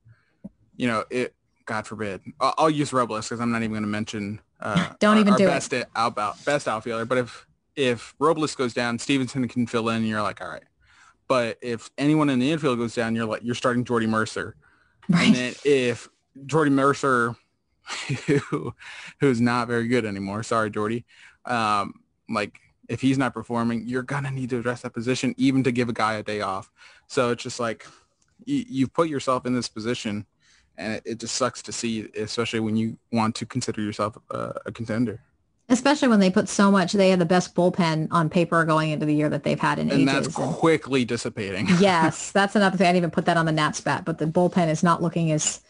[0.77, 1.35] you know, it
[1.67, 2.21] God forbid.
[2.41, 5.33] I'll, I'll use Robles because I'm not even going to mention uh, Don't our, even
[5.33, 5.89] our do best it.
[5.97, 10.23] Out, best outfielder, but if if Robles goes down, Stevenson can fill in and you're
[10.23, 10.63] like, all right
[11.29, 14.57] but if anyone in the infield goes down, you're like you're starting Jordy Mercer.
[15.09, 15.27] Right.
[15.27, 16.09] And then if
[16.47, 17.35] Jordy Mercer,
[18.27, 18.75] who
[19.21, 21.05] who's not very good anymore, sorry Jordy,
[21.45, 21.95] um,
[22.29, 22.59] like
[22.89, 25.93] if he's not performing, you're gonna need to address that position, even to give a
[25.93, 26.71] guy a day off.
[27.07, 27.87] So it's just like
[28.45, 30.27] you, you've put yourself in this position,
[30.77, 34.55] and it, it, just sucks to see, especially when you want to consider yourself a,
[34.67, 35.21] a contender.
[35.69, 39.07] Especially when they put so much, they had the best bullpen on paper going into
[39.07, 40.27] the year that they've had in and ages.
[40.27, 41.67] that's quickly dissipating.
[41.81, 42.87] yes, that's another thing.
[42.87, 45.33] I didn't even put that on the Nats bat, but the bullpen is not looking
[45.33, 45.61] as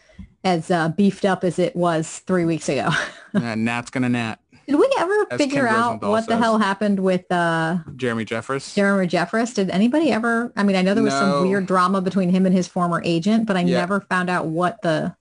[0.42, 2.90] as uh, beefed up as it was three weeks ago.
[3.34, 4.36] yeah, Nat's gonna nat.
[4.66, 6.40] Did we ever As figure Ken out Rosenthal what the says.
[6.42, 8.74] hell happened with uh, Jeremy Jeffress.
[8.74, 9.54] Jeremy Jeffress?
[9.54, 10.52] Did anybody ever?
[10.56, 11.20] I mean, I know there was No.
[11.20, 13.80] some weird drama between him and his former agent, but I Yeah.
[13.80, 15.14] never found out what the.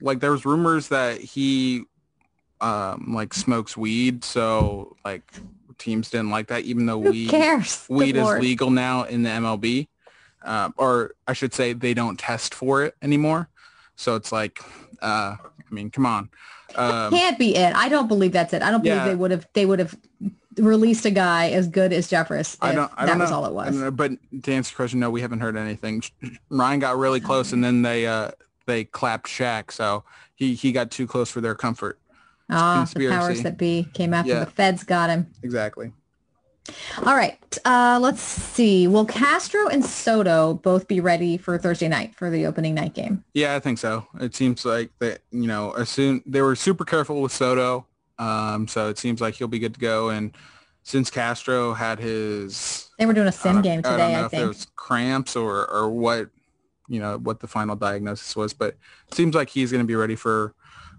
[0.00, 1.84] like there was rumors that he
[2.60, 5.22] um like smokes weed so like
[5.78, 7.84] teams didn't like that even though Who weed cares?
[7.86, 8.40] Good weed is Lord.
[8.42, 9.86] legal now in the MLB
[10.44, 13.48] um, or I should say they don't test for it anymore
[13.94, 14.60] so it's like
[15.00, 16.30] uh I mean come on
[16.76, 17.74] um, Can't be it.
[17.74, 18.62] I don't believe that's it.
[18.62, 19.08] I don't believe Yeah.
[19.08, 19.46] they would have.
[19.54, 19.96] They would have
[20.58, 22.54] released a guy as good as Jeffress.
[22.54, 23.36] If I don't I that don't was know.
[23.36, 23.76] all it I was.
[23.76, 24.10] know, but
[24.42, 26.02] to answer your question no we haven't heard anything
[26.50, 28.32] Ryan got really close and then they uh
[28.66, 30.02] they clapped Shaq so
[30.34, 32.00] he he got too close for their comfort
[32.50, 34.44] Ah, the powers that be came after Yeah.
[34.44, 35.28] the feds got him.
[35.44, 35.92] exactly
[37.04, 37.38] All right.
[37.64, 38.86] Uh, let's see.
[38.88, 43.24] Will Castro and Soto both be ready for Thursday night for the opening night game?
[43.34, 44.06] Yeah, I think so.
[44.20, 47.86] It seems like that, you know, as soon they were super careful with Soto.
[48.18, 50.08] Um, so it seems like he'll be good to go.
[50.10, 50.36] And
[50.82, 54.26] since Castro had his They were doing a sim game I don't today, know I,
[54.26, 54.48] if it think.
[54.48, 56.30] was cramps or, or what,
[56.88, 58.76] you know, what the final diagnosis was, but
[59.06, 60.54] it seems like he's going to be ready for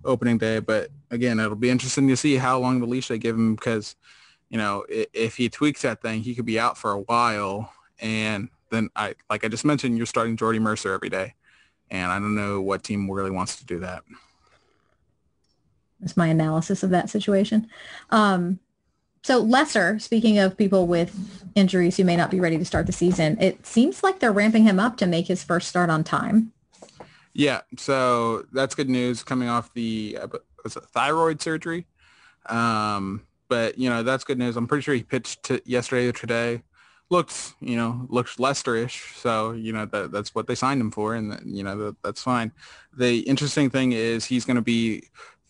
[0.06, 0.60] opening day.
[0.60, 3.96] But again, it'll be interesting to see how long the leash they give him because,
[4.50, 7.72] you know, if he tweaks that thing, he could be out for a while.
[8.00, 11.36] And then I, like I just mentioned, you're starting Jordy Mercer every day.
[11.92, 14.04] And I don't know what team really wants to do that.
[16.00, 17.68] That's my analysis of that situation.
[18.10, 18.60] Um,
[19.22, 22.94] so Lesser, speaking of people with injuries who may not be ready to start the
[22.94, 26.54] season, it seems like they're ramping him up to make his first start on time.
[27.34, 30.28] Yeah, so that's good news coming off the uh,
[30.64, 31.86] was it thyroid surgery.
[32.48, 34.56] Um, but you know that's good news.
[34.56, 36.62] I'm pretty sure he pitched to yesterday or today.
[37.12, 39.16] Looks, you know, looks Lester-ish.
[39.16, 42.22] So you know that that's what they signed him for, and you know that, that's
[42.22, 42.52] fine.
[42.96, 45.04] The interesting thing is he's going to be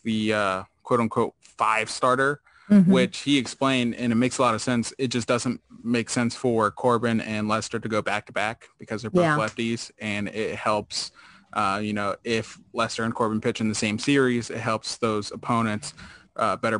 [0.04, 2.86] the uh, quote unquote five starter Mhm.
[2.86, 4.94] which he explained, and it makes a lot of sense.
[5.00, 9.02] It just doesn't make sense for Corbin and Lester to go back to back because
[9.02, 9.38] they're both Yeah.
[9.38, 11.12] lefties, and it helps.
[11.54, 15.32] Uh, you know, if Lester and Corbin pitch in the same series, it helps those
[15.32, 15.96] opponents
[16.36, 16.80] uh, better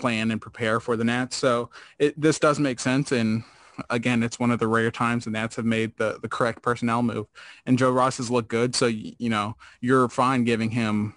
[0.00, 1.36] plan and prepare for the Nats.
[1.36, 3.44] So it, this does make sense, and
[3.88, 7.02] again, it's one of the rare times the Nats have made the the correct personnel
[7.02, 7.26] move.
[7.66, 11.14] And Joe Ross has looked good, so you know you're fine giving him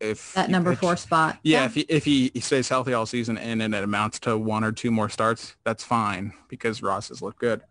[0.00, 1.38] if That number four spot.
[1.42, 4.64] yeah, if he, if he stays healthy all season and then it amounts to one
[4.64, 7.62] or two more starts, that's fine because Ross has looked good.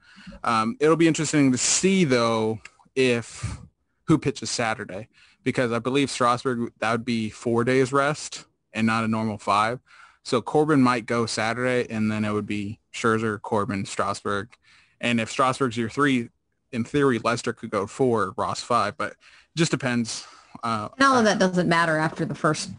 [0.44, 2.60] Um, it'll be interesting to see though
[2.96, 3.58] if
[4.06, 5.08] who pitches Saturday
[5.44, 9.80] because I believe Strasburg that would be four days rest and not a normal five.
[10.28, 14.50] So Corbin might go Saturday and then it would be Scherzer, Corbin, Strasburg,
[15.00, 16.28] and if Strasburg's your three,
[16.74, 19.18] in theory Lester could go four, Ross five, but it
[19.56, 20.28] just depends.
[20.64, 22.72] Uh, And all of that doesn't matter after the first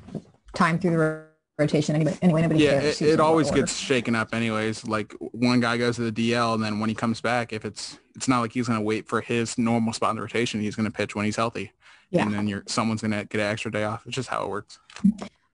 [0.55, 1.25] time through the
[1.59, 1.95] rotation.
[1.95, 3.01] Anyway, anyway nobody yeah, cares.
[3.01, 4.87] it, it always gets shaken up anyways.
[4.87, 7.99] Like one guy goes to the DL and then when he comes back, if it's
[8.15, 10.61] it's not like he's going to wait for his normal spot in the rotation.
[10.61, 11.73] He's going to pitch when he's healthy.
[12.11, 12.25] Yeah.
[12.25, 14.05] And then you're someone's going to get an extra day off.
[14.05, 14.79] It's just how it works.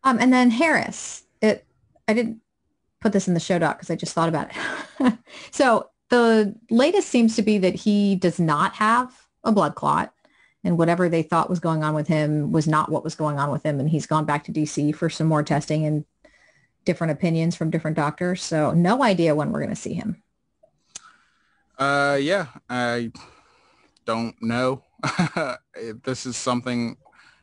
[0.03, 1.65] Um, and then Harris, it,
[2.09, 2.41] I didn't
[3.01, 5.15] put this in the show doc because I just thought about it.
[5.51, 10.13] so the latest seems to be that he does not have a blood clot
[10.65, 13.51] and whatever they thought was going on with him was not what was going on
[13.51, 13.79] with him.
[13.79, 16.05] And he's gone back to DC for some more testing and
[16.85, 18.43] different opinions from different doctors.
[18.43, 20.23] So no idea when we're going to see him.
[21.79, 23.13] Uh, yeah, I
[24.05, 24.83] don't know.
[26.05, 26.97] This is something,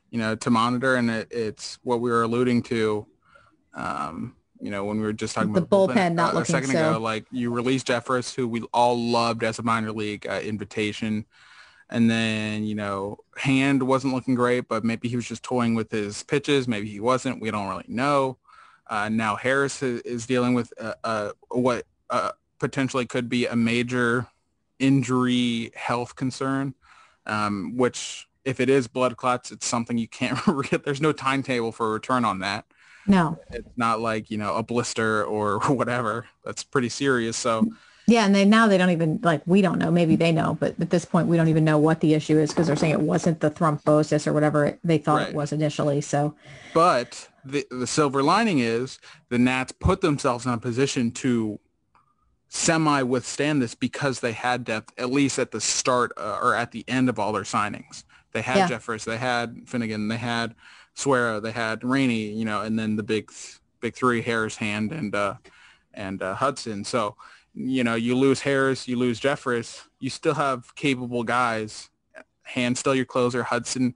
[0.09, 3.05] you know, to monitor, and it, it's what we were alluding to.
[3.73, 6.39] Um, you know, when we were just talking about The about bullpen not uh, a
[6.39, 9.91] looking second so- ago, like you released Jeffress, who we all loved as a minor
[9.91, 11.25] league uh, invitation,
[11.89, 15.91] and then you know, Hand wasn't looking great, but maybe he was just toying with
[15.91, 16.67] his pitches.
[16.67, 17.41] Maybe he wasn't.
[17.41, 18.37] We don't really know.
[18.87, 23.55] Uh, now Harris is, is dealing with uh, uh, what uh, potentially could be a
[23.55, 24.27] major
[24.79, 26.75] injury health concern,
[27.25, 31.71] um, which if it is blood clots, it's something you can't re- there's no timetable
[31.71, 32.65] for a return on that.
[33.07, 33.39] No.
[33.51, 36.27] It's not like, you know, a blister or whatever.
[36.45, 37.37] That's pretty serious.
[37.37, 37.67] So
[38.07, 39.91] Yeah, and they now they don't even like we don't know.
[39.91, 42.49] Maybe they know, but at this point we don't even know what the issue is
[42.51, 45.29] because they're saying it wasn't the thrombosis or whatever it, they thought Right.
[45.29, 46.01] it was initially.
[46.01, 46.35] So
[46.73, 51.59] But the the silver lining is the Nats put themselves in a position to
[52.49, 56.71] semi withstand this because they had depth at least at the start uh, or at
[56.71, 58.03] the end of all their signings.
[58.33, 58.77] They had Yeah.
[58.77, 60.55] Jeffress, they had Finnegan, they had
[60.93, 63.31] Suero, they had Rainey, you know, and then the big
[63.79, 65.35] big three: Harris, Hand, and uh,
[65.93, 66.83] and uh, Hudson.
[66.83, 67.15] So
[67.53, 71.89] you know, you lose Harris, you lose Jeffress, you still have capable guys.
[72.43, 73.43] Hand still your closer.
[73.43, 73.93] Hudson,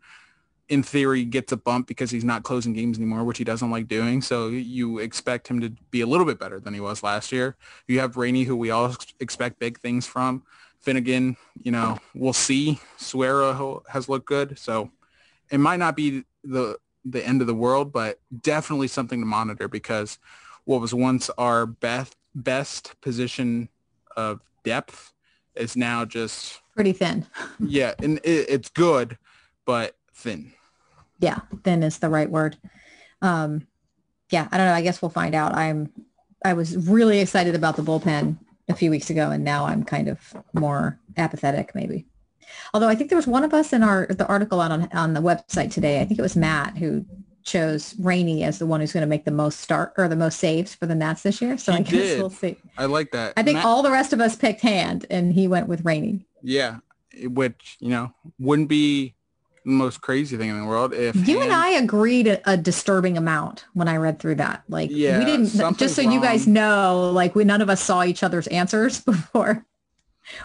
[0.70, 3.88] in theory, gets a bump because he's not closing games anymore, which he doesn't like
[3.88, 4.22] doing.
[4.22, 7.56] So you expect him to be a little bit better than he was last year.
[7.88, 10.44] You have Rainey, who we all expect big things from.
[10.80, 12.80] Finnegan, you know, we'll see.
[12.98, 14.58] Suero has looked good.
[14.60, 14.92] So
[15.50, 19.68] it might not be the the end of the world, but definitely something to monitor
[19.68, 20.18] because
[20.66, 23.70] what was once our best best position
[24.18, 25.14] of depth
[25.56, 27.26] is now just pretty thin.
[27.60, 29.18] yeah, and it, it's good,
[29.66, 30.52] but thin.
[31.20, 32.58] Yeah, thin is the right word.
[33.22, 33.68] Um,
[34.32, 34.74] yeah, I don't know.
[34.74, 35.54] I guess we'll find out.
[35.54, 35.92] I'm
[36.44, 38.38] I was really excited about the bullpen
[38.68, 42.06] a few weeks ago, and now I'm kind of more apathetic, maybe.
[42.74, 45.14] Although I think there was one of us in our the article out on on
[45.14, 46.02] the website today.
[46.02, 47.06] I think it was Matt who
[47.44, 50.40] chose Rainey as the one who's going to make the most start or the most
[50.40, 51.58] saves for the Nats this year.
[51.60, 52.20] So he I guess did.
[52.20, 52.58] we'll see.
[52.78, 53.34] I like that.
[53.38, 56.26] I think Matt- all the rest of us picked Hand, and he went with Rainey.
[56.42, 56.78] yeah,
[57.24, 59.14] which you know wouldn't be
[59.64, 63.18] the most crazy thing in the world if You and I agreed a, a disturbing
[63.18, 64.64] amount when I read through that.
[64.68, 68.04] Like Yeah, we didn't just so you guys know, like we none of us saw
[68.04, 69.66] each other's answers before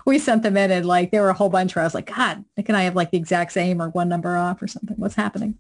[0.05, 2.15] we sent them in and like there were a whole bunch where I was like,
[2.15, 4.97] God, can I have like the exact same or one number off or something?
[4.97, 5.59] What's happening?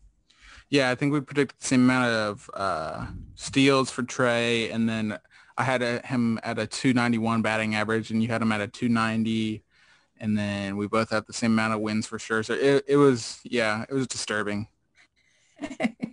[0.69, 5.19] Yeah, I think we predicted the same amount of uh, steals for Trey, and then
[5.59, 8.69] I had a, him at a 291 batting average, and you had him at a
[8.69, 9.65] 290,
[10.19, 12.45] and then we both had the same amount of wins for sure.
[12.45, 14.69] So it, it was, yeah, it was disturbing.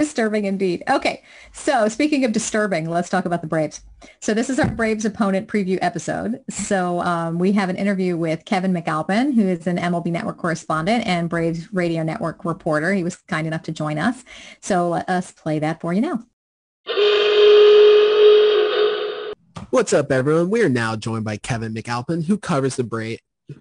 [0.00, 0.82] Disturbing indeed.
[0.88, 3.82] Okay, so speaking of disturbing, let's talk about the Braves.
[4.20, 6.42] So this is our Braves opponent preview episode.
[6.48, 11.06] So um, we have an interview with Kevin McAlpin, who is an MLB Network correspondent
[11.06, 12.94] and Braves Radio Network reporter.
[12.94, 14.24] He was kind enough to join us.
[14.62, 16.24] So let us play that for you now.
[19.68, 20.48] What's up, everyone?
[20.48, 23.16] We are now joined by Kevin McAlpin, who covers the Bra-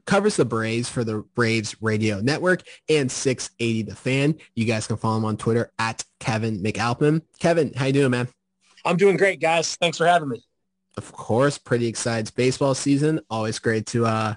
[0.05, 4.35] covers the Braves for the Braves Radio Network and 680 The Fan.
[4.55, 7.21] You guys can follow him on Twitter at Kevin McAlpin.
[7.39, 8.27] Kevin, how you doing, man?
[8.85, 9.75] I'm doing great, guys.
[9.75, 10.43] Thanks for having me.
[10.97, 12.33] Of course, pretty excited.
[12.35, 13.19] Baseball season.
[13.29, 14.35] Always great to uh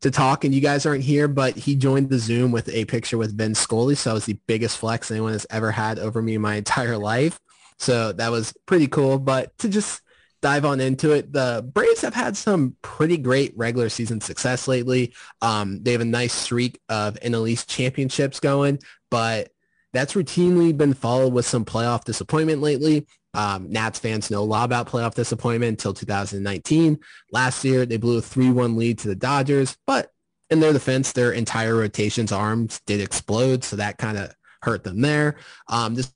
[0.00, 0.44] to talk.
[0.44, 3.54] And you guys aren't here, but he joined the Zoom with a picture with Ben
[3.54, 3.94] Scully.
[3.94, 6.96] So that was the biggest flex anyone has ever had over me in my entire
[6.96, 7.38] life.
[7.78, 9.18] So that was pretty cool.
[9.18, 10.02] But to just
[10.40, 15.12] dive on into it, the Braves have had some pretty great regular season success lately.
[15.42, 18.78] Um, they have a nice streak of NL East championships going,
[19.10, 19.50] but
[19.92, 23.06] that's routinely been followed with some playoff disappointment lately.
[23.34, 26.98] Um, Nats fans know a lot about playoff disappointment until 2019.
[27.32, 30.12] Last year, they blew a 3-1 lead to the Dodgers, but
[30.50, 35.00] in their defense, their entire rotation's arms did explode, so that kind of hurt them
[35.00, 35.36] there.
[35.68, 36.12] Um, this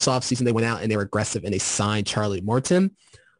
[0.00, 2.96] offseason, they went out and they were aggressive and they signed Charlie Morton,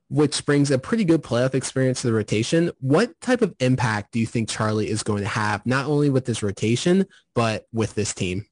[0.08, 2.70] which brings a pretty good playoff experience to the rotation.
[2.80, 6.24] What type of impact do you think Charlie is going to have, not only with
[6.24, 8.46] this rotation, but with this team?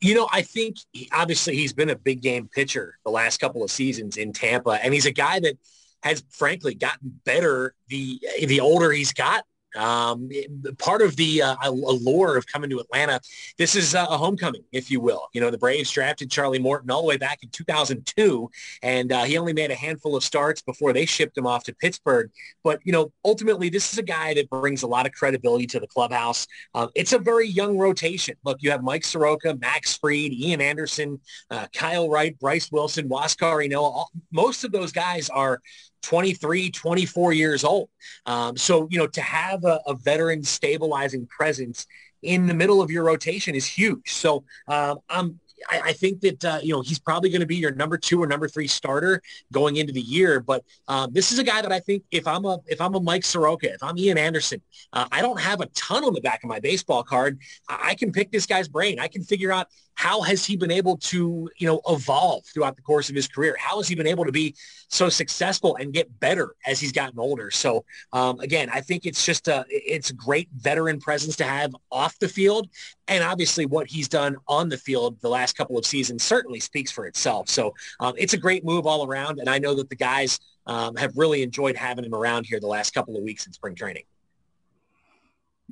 [0.00, 3.62] You know, I think he, obviously he's been a big game pitcher the last couple
[3.62, 5.58] of seasons in Tampa, and he's a guy that
[6.02, 9.44] has frankly gotten better the the older he's got.
[9.76, 10.30] Um,
[10.78, 13.20] part of the uh, allure of coming to Atlanta,
[13.58, 15.28] this is uh, a homecoming, if you will.
[15.32, 18.50] You know, the Braves drafted Charlie Morton all the way back in 2002,
[18.82, 21.74] and uh, he only made a handful of starts before they shipped him off to
[21.74, 22.30] Pittsburgh.
[22.64, 25.80] But, you know, ultimately, this is a guy that brings a lot of credibility to
[25.80, 26.46] the clubhouse.
[26.74, 28.36] Uh, it's a very young rotation.
[28.44, 33.68] Look, you have Mike Soroka, Max Fried, Ian Anderson, uh, Kyle Wright, Bryce Wilson, Huascar
[33.68, 34.06] Ynoa.
[34.32, 35.60] Most of those guys are
[36.02, 37.88] 23, 24 years old.
[38.26, 41.86] Um, so, you know, to have a, a, veteran stabilizing presence
[42.22, 44.12] in the middle of your rotation is huge.
[44.12, 47.56] So um, I'm, I, I, think that, uh, you know, he's probably going to be
[47.56, 50.40] your number two or number three starter going into the year.
[50.40, 53.00] But um, this is a guy that I think if I'm a, if I'm a
[53.00, 56.42] Mike Soroka, if I'm Ian Anderson, uh, I don't have a ton on the back
[56.42, 57.38] of my baseball card.
[57.68, 58.98] I, I can pick this guy's brain.
[58.98, 59.68] I can figure out
[60.00, 63.54] how has he been able to, you know, evolve throughout the course of his career?
[63.58, 64.54] How has he been able to be
[64.88, 67.50] so successful and get better as he's gotten older?
[67.50, 67.84] So
[68.14, 72.30] um, again, I think it's just a, it's great veteran presence to have off the
[72.30, 72.70] field.
[73.08, 76.90] And obviously what he's done on the field the last couple of seasons certainly speaks
[76.90, 77.50] for itself.
[77.50, 79.38] So um, it's a great move all around.
[79.38, 82.66] And I know that the guys um, have really enjoyed having him around here the
[82.66, 84.04] last couple of weeks in spring training.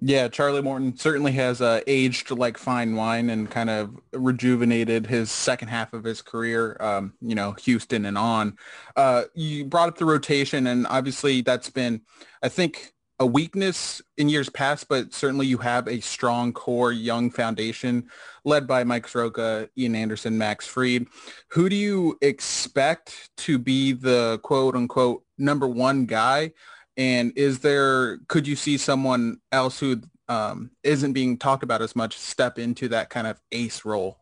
[0.01, 5.31] Yeah, Charlie Morton certainly has uh, aged like fine wine and kind of rejuvenated his
[5.31, 8.57] second half of his career, um, you know, Houston and on.
[8.97, 12.03] Uh, you brought up the rotation, and obviously that's been,
[12.43, 17.31] I think, a weakness in years past, but certainly you have a strong core young
[17.31, 18.09] foundation
[18.45, 21.07] led by Mike Soroka, Ian Anderson, Max Fried.
[21.49, 26.53] Who do you expect to be the quote unquote number one guy?
[26.99, 31.95] And is there, could you see someone else who um, not being talked about as
[31.95, 34.19] much step into that kind of ace role?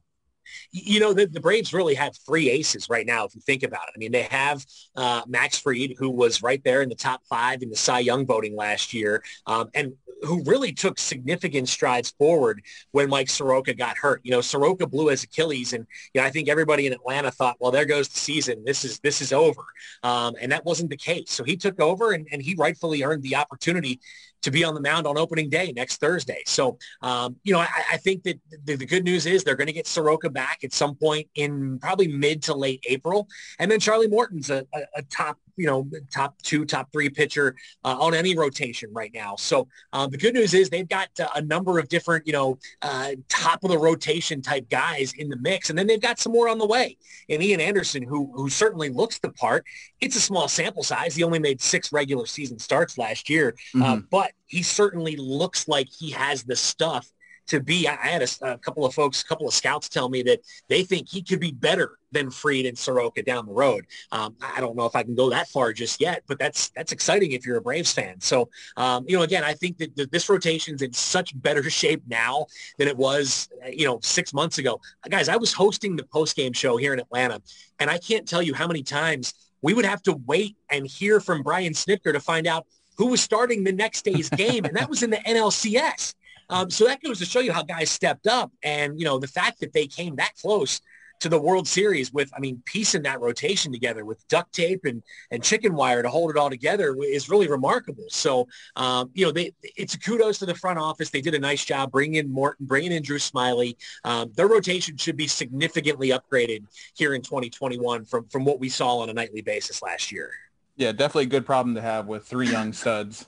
[0.70, 3.88] You know, the, the, Braves really have three aces right now, if you think about
[3.88, 3.92] it.
[3.94, 4.64] I mean, they have
[4.97, 8.26] uh, Max Fried, who was right there in the top five in the Cy Young
[8.26, 9.92] voting last year, um, and
[10.22, 14.20] who really took significant strides forward when Mike Soroka got hurt.
[14.24, 17.57] You know, Soroka blew his Achilles, and you know, I think everybody in Atlanta thought,
[17.61, 18.64] well, there goes the season.
[18.64, 19.64] This is this is over,
[20.03, 21.30] um, and that wasn't the case.
[21.30, 24.01] So he took over, and, and he rightfully earned the opportunity
[24.47, 26.40] to be on the mound on opening day next Thursday.
[26.47, 29.66] So, um, you know, I, I, think that the, the, good news is they're going
[29.66, 33.26] to get Soroka back at some point in probably mid to late April.
[33.59, 37.57] And then Charlie Morton's a, a, a top you know, top two, top three pitcher
[37.84, 39.36] uh, on any rotation right now.
[39.36, 42.59] So um, the good news is they've got uh, a number of different, you know,
[42.82, 45.70] uh, top of the rotation type guys in the mix.
[45.70, 46.96] And then they've got some more on the way.
[47.28, 49.64] And Ian Anderson, who, who certainly looks the part,
[50.00, 51.14] it's a small sample size.
[51.14, 54.00] He only made six regular season starts last year, uh, mm-hmm.
[54.11, 57.11] but he certainly looks like he has the stuff
[57.49, 57.88] to be.
[57.88, 60.82] I had a, a, couple of folks, a couple of scouts tell me that they
[60.82, 63.86] think he could be better than Fried and Soroka down the road.
[64.12, 66.92] Um, I don't know if I can go that far just yet, but that's that's
[66.92, 68.20] exciting if you're a Braves fan.
[68.20, 72.03] So, um, you know, again, I think that, that this rotation's in such better shape
[72.07, 72.47] now
[72.78, 74.80] than it was, you know, six months ago.
[75.09, 77.40] Guys, I was hosting the post-game show here in Atlanta,
[77.78, 81.20] and I can't tell you how many times we would have to wait and hear
[81.20, 82.66] from Brian Snitker to find out
[82.97, 86.14] who was starting the next day's game, and that was in the NLCS.
[86.49, 88.53] Um, so that goes to show you how guys stepped up.
[88.62, 90.80] And, you know, the fact that they came that close
[91.20, 95.03] to the World Series with, I mean, piecing that rotation together with duct tape and,
[95.30, 98.05] and chicken wire to hold it all together is really remarkable.
[98.09, 101.11] So, um, you know, they, it's a kudos to the front office.
[101.11, 103.76] They did a nice job bringing in Morton, bringing in Drew Smyly.
[104.05, 108.99] Um, their rotation should be significantly upgraded here in 2021 from, from what we saw
[108.99, 110.30] on a nightly basis last year.
[110.76, 113.26] Yeah, definitely a good problem to have with three young studs.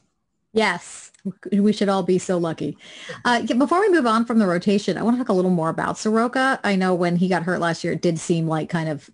[0.55, 1.13] Yes,
[1.53, 2.79] we should all be so lucky.
[3.25, 5.69] Uh, before we move on from the rotation, I want to talk a little more
[5.69, 6.59] about Soroka.
[6.65, 9.11] I know when he got hurt last year, it did seem like kind of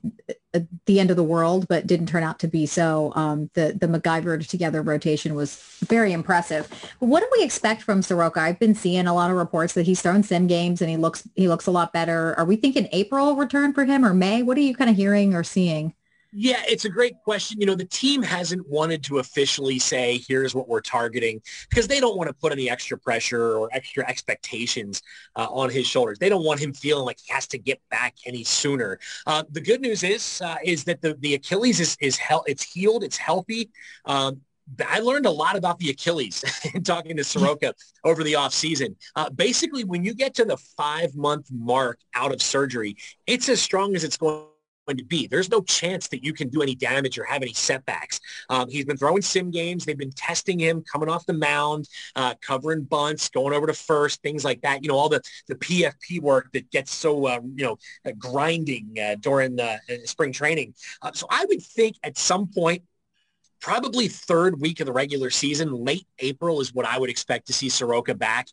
[0.54, 3.12] uh, the end of the world, but didn't turn out to be so.
[3.16, 6.68] Um, the the MacGyver together rotation was very impressive.
[7.00, 8.40] But what do we expect from Soroka?
[8.40, 11.28] I've been seeing a lot of reports that he's thrown sim games and he looks
[11.34, 12.34] he looks a lot better.
[12.38, 14.42] Are we thinking April return for him or May?
[14.44, 15.94] What are you kind of hearing or seeing?
[16.36, 17.60] Yeah, it's a great question.
[17.60, 22.00] You know, the team hasn't wanted to officially say, here's what we're targeting because they
[22.00, 25.00] don't want to put any extra pressure or extra expectations
[25.36, 26.18] uh, on his shoulders.
[26.18, 28.98] They don't want him feeling like he has to get back any sooner.
[29.28, 32.64] Uh, the good news is, uh, is that the, the Achilles is, is he- it's
[32.64, 33.04] healed.
[33.04, 33.70] It's healthy.
[34.04, 34.40] Um,
[34.88, 36.42] I learned a lot about the Achilles
[36.84, 37.74] talking to Soroka
[38.04, 38.96] over the offseason.
[39.14, 43.94] Uh, basically, when you get to the five-month mark out of surgery, it's as strong
[43.94, 44.53] as it's going going
[44.92, 45.26] to be.
[45.26, 48.20] There's no chance that you can do any damage or have any setbacks.
[48.50, 49.84] Um, he's been throwing sim games.
[49.84, 54.22] They've been testing him coming off the mound, uh, covering bunts, going over to first,
[54.22, 54.82] things like that.
[54.82, 58.96] You know, all the, the PFP work that gets so, uh, you know, uh, grinding
[59.02, 60.74] uh, during uh, spring training.
[61.02, 62.82] Uh, so I would think at some point
[63.64, 67.54] probably third week of the regular season, late April is what I would expect to
[67.54, 68.46] see Soroka back.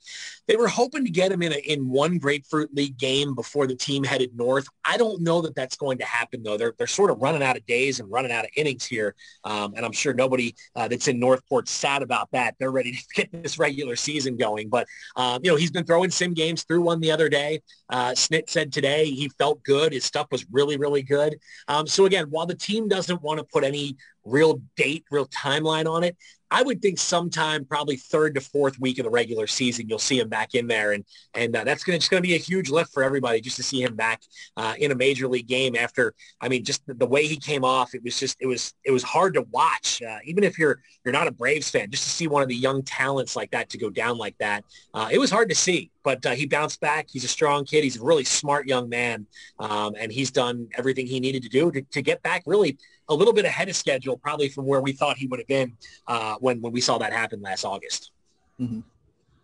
[0.48, 3.76] They were hoping to get him in a, in one Grapefruit League game before the
[3.76, 4.68] team headed north.
[4.86, 6.56] I don't know that that's going to happen though.
[6.56, 9.74] They're they're sort of running out of days and running out of innings here, um,
[9.76, 12.56] and I'm sure nobody uh, that's in North Port's sad about that.
[12.58, 14.70] They're ready to get this regular season going.
[14.70, 14.88] But
[15.18, 17.62] um, you know he's been throwing sim games through one the other day.
[17.90, 19.92] Uh, Snit said today he felt good.
[19.92, 21.38] His stuff was really really good.
[21.68, 25.90] Um, so again, while the team doesn't want to put any real date, real timeline
[25.92, 26.18] on it.
[26.54, 30.20] I would think sometime probably third to fourth week of the regular season, you'll see
[30.20, 30.92] him back in there.
[30.92, 33.56] And, and uh, that's going to, going to be a huge lift for everybody just
[33.56, 34.22] to see him back
[34.58, 37.96] uh, in a major league game after, I mean, just the, way he came off,
[37.96, 40.02] it was just, it was, it was hard to watch.
[40.02, 42.56] Uh, even if you're, you're not a Braves fan, just to see one of the
[42.56, 44.66] young talents like that to go down like that.
[44.94, 47.08] Uh, it was hard to see, but uh, he bounced back.
[47.10, 47.86] He's a strong kid.
[47.86, 49.26] He's a really smart young man.
[49.60, 52.78] Um, and he's done everything he needed to do to, to get back really
[53.12, 55.74] a little bit ahead of schedule, probably from where we thought he would have been
[56.08, 58.12] uh, when when we saw that happen last August.
[58.60, 58.80] Mm-hmm.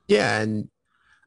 [0.08, 0.70] Yeah, and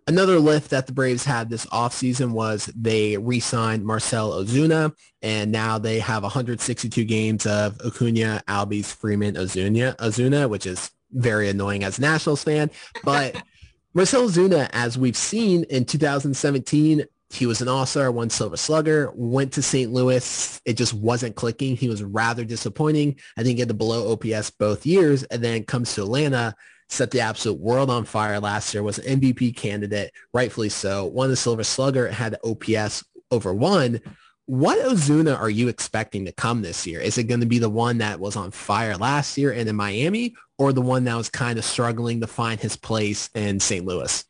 [0.06, 5.78] another lift that the Braves had this offseason was they re-signed Marcell Ozuna, and now
[5.78, 11.98] they have 162 games of Acuna, Albies, Freeman, Ozuna, Ozuna, which is very annoying as
[11.98, 12.70] a Nationals fan.
[13.04, 13.36] But
[13.94, 19.52] Marcell Ozuna, as we've seen in 2017, he was an all-star, won Silver Slugger, went
[19.52, 19.92] to St.
[19.92, 20.60] Louis.
[20.64, 21.76] It just wasn't clicking.
[21.76, 23.20] He was rather disappointing.
[23.36, 26.56] I think he had the below OPS both years, and then comes to Atlanta,
[26.88, 31.30] set the absolute world on fire last year, was an MVP candidate, rightfully so, won
[31.30, 34.00] the Silver Slugger, had OPS over one.
[34.46, 37.00] What Ozuna are you expecting to come this year?
[37.00, 39.76] Is it going to be the one that was on fire last year and in
[39.76, 43.86] Miami or the one that was kind of struggling to find his place in St.
[43.86, 44.24] Louis?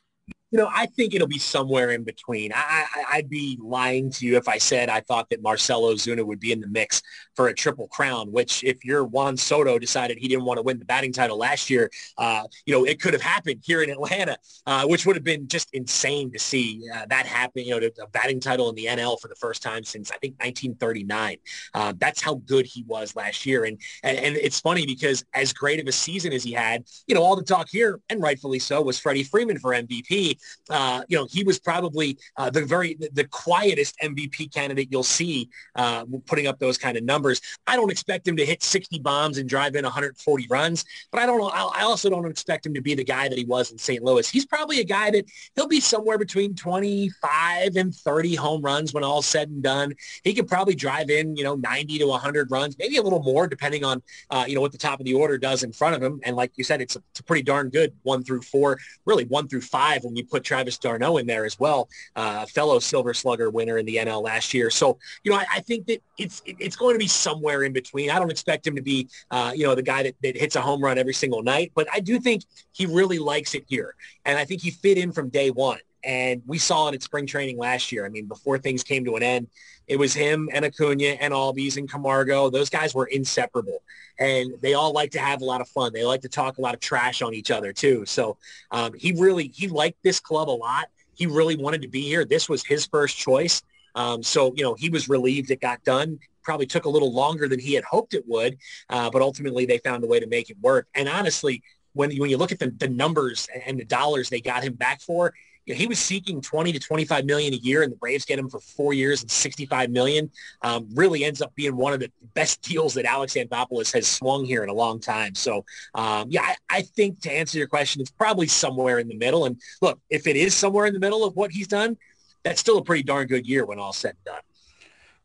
[0.51, 2.53] You know, I think it'll be somewhere in between.
[2.53, 6.27] I, I, would be lying to you if I said I thought that Marcell Ozuna
[6.27, 7.03] would be in the mix
[7.37, 10.81] for a triple crown, which if your Juan Soto decided he didn't want to win
[10.81, 11.89] the batting title last year,
[12.19, 14.37] uh, you know, it could have happened here in Atlanta,
[14.67, 18.07] uh, which would have been just insane to see uh, that happen, you know, a
[18.09, 21.37] batting title in the NL for the first time since I think 1939.
[21.75, 23.65] Uh, that's how good he was last year.
[23.65, 27.15] And, and, and it's funny because as great of a season as he had, you
[27.15, 31.17] know, all the talk here, and rightfully so, was Freddie Freeman for MVP uh, you
[31.17, 36.47] know, he was probably uh, the very the, quietest MVP candidate you'll see uh, putting
[36.47, 37.41] up those kind of numbers.
[37.67, 41.27] I don't expect him to hit 60 bombs and drive in 140 runs, but I
[41.27, 41.49] don't know.
[41.49, 44.03] I also don't expect him to be the guy that he was in St.
[44.03, 44.29] Louis.
[44.29, 49.05] He's probably a guy that he'll be somewhere between 25 and 30 home runs when
[49.05, 49.95] all's said and done.
[50.25, 53.47] He could probably drive in, you know, 90 to 100 runs, maybe a little more
[53.47, 56.03] depending on, uh, you know, what the top of the order does in front of
[56.03, 56.21] him.
[56.25, 59.25] And like you said, it's a, it's a pretty darn good one through four, really
[59.25, 63.15] one through five when you put Travis d'Arnaud in there as well, uh, fellow Silver
[63.15, 64.71] Slugger winner in the NL last year.
[64.71, 68.11] So, you know, I, I think that it's it's going to be somewhere in between.
[68.11, 70.61] I don't expect him to be, uh, you know, the guy that, that hits a
[70.61, 73.95] home run every single night, but I do think he really likes it here.
[74.25, 75.81] And I think he fit in from day one.
[76.03, 78.07] And we saw it at spring training last year.
[78.07, 79.49] I mean, before things came to an end,
[79.91, 82.49] it was him and Acuna and Albies and Camargo.
[82.49, 83.83] Those guys were inseparable,
[84.21, 85.93] and they all like to have a lot of fun.
[85.93, 88.07] They like to talk a lot of trash on each other too.
[88.07, 88.37] So
[88.71, 90.91] um, he really he liked this club a lot.
[91.15, 92.25] He really wanted to be here.
[92.25, 93.65] This was his first choice.
[93.97, 96.21] Um, so you know he was relieved it got done.
[96.45, 98.59] Probably took a little longer than he had hoped it would,
[98.91, 100.87] uh, but ultimately they found a way to make it work.
[100.95, 101.65] And honestly,
[101.95, 105.01] when when you look at the, the numbers and the dollars they got him back
[105.01, 105.35] for,
[105.71, 108.41] you know, he was seeking 20 to 25 million a year and the Braves get
[108.41, 110.29] him for four years and 65 million.
[110.63, 114.45] Um, really ends up being one of the best deals that Alex Anthopoulos has swung
[114.45, 115.37] here in a long time.
[115.37, 115.65] So
[115.95, 119.45] um, yeah, I, I, think to answer your question, it's probably somewhere in the middle.
[119.45, 121.97] And look, if it is somewhere in the middle of what he's done,
[122.43, 124.43] that's still a pretty darn good year when all said and done.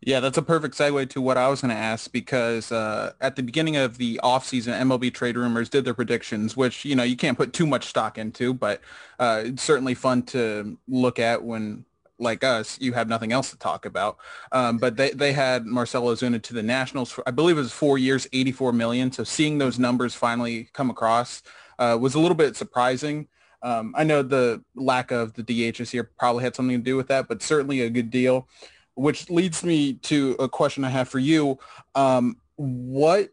[0.01, 3.35] Yeah, that's a perfect segue to what I was going to ask because uh, at
[3.35, 7.15] the beginning of the offseason, MLB trade rumors did their predictions, which, you know, you
[7.15, 8.81] can't put too much stock into, but
[9.19, 11.85] uh, it's certainly fun to look at when,
[12.19, 14.17] like us, you have nothing else to talk about.
[14.51, 17.71] Um, but they, they had Marcell Ozuna to the Nationals, for, I believe it was
[17.71, 19.11] four years, 84 million.
[19.11, 21.41] So seeing those numbers finally come across
[21.79, 23.27] uh, was a little bit surprising.
[23.63, 27.07] Um, I know the lack of the DHs here probably had something to do with
[27.07, 28.47] that, but certainly a good deal
[28.95, 31.59] which leads me to a question I have for you.
[31.93, 33.29] Um, what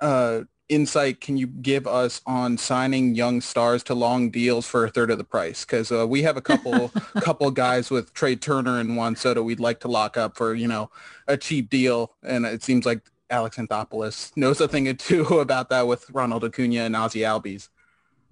[0.00, 4.90] uh, insight can you give us on signing young stars to long deals for a
[4.90, 5.64] third of the price?
[5.64, 6.88] Because uh, we have a couple
[7.20, 10.68] couple guys with Trey Turner and Juan Soto we'd like to lock up for you
[10.68, 10.90] know
[11.28, 15.68] a cheap deal, and it seems like Alex Anthopoulos knows a thing or two about
[15.70, 17.68] that with Ronald Acuna and Ozzy Albies.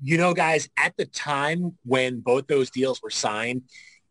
[0.04, 3.62] You know, guys, at the time when both those deals were signed,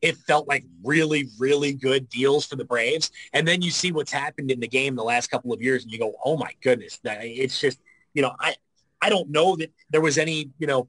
[0.02, 3.12] it felt like really, really good deals for the Braves.
[3.34, 5.91] And then you see what's happened in the game the last couple of years and
[5.91, 7.80] you go, oh my goodness, it's just,
[8.14, 8.56] you know, I,
[9.02, 10.88] I don't know that there was any, you know,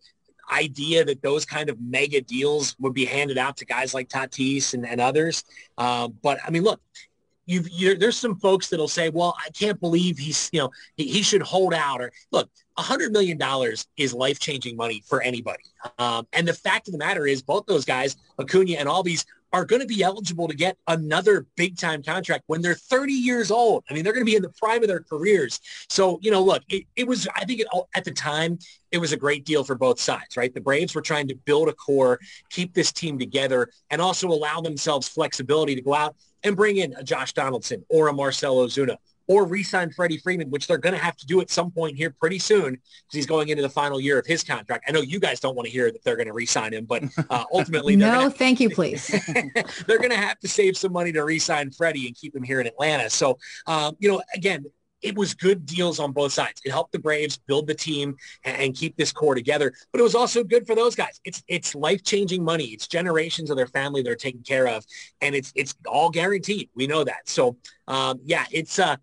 [0.50, 4.74] idea that those kind of mega deals would be handed out to guys like Tatis
[4.74, 5.44] and, and others.
[5.78, 6.80] Um, but I mean, look,
[7.46, 11.22] you, there's some folks that'll say, well, I can't believe he's, you know, he, he
[11.22, 15.64] should hold out or look, a hundred million dollars is life-changing money for anybody.
[15.98, 19.64] Um, and the fact of the matter is both those guys, Acuna and Albies, are
[19.66, 23.84] going to be eligible to get another big time contract when they're 30 years old.
[23.88, 25.60] I mean, they're going to be in the prime of their careers.
[25.88, 28.58] So, you know, look, it, it was, I think it, at the time,
[28.90, 30.52] it was a great deal for both sides, right?
[30.52, 32.18] The Braves were trying to build a core,
[32.50, 36.94] keep this team together, and also allow themselves flexibility to go out and bring in
[36.94, 38.96] a Josh Donaldson or a Marcell Ozuna
[39.28, 42.10] or re-sign Freddie Freeman, which they're going to have to do at some point here
[42.10, 44.84] pretty soon because he's going into the final year of his contract.
[44.88, 47.04] I know you guys don't want to hear that they're going to re-sign him, but
[47.30, 49.08] uh, ultimately, no, thank you, please.
[49.86, 52.60] they're going to have to save some money to re-sign Freddie and keep him here
[52.60, 53.10] in Atlanta.
[53.10, 54.64] So, um, you know, again,
[55.02, 56.60] it was good deals on both sides.
[56.64, 60.04] It helped the Braves build the team and, and keep this core together, but it
[60.04, 61.20] was also good for those guys.
[61.24, 62.66] It's it's life changing money.
[62.66, 64.84] It's generations of their family they're taken care of,
[65.20, 66.70] and it's it's all guaranteed.
[66.74, 67.28] We know that.
[67.28, 67.56] So
[67.88, 68.96] um, yeah, it's uh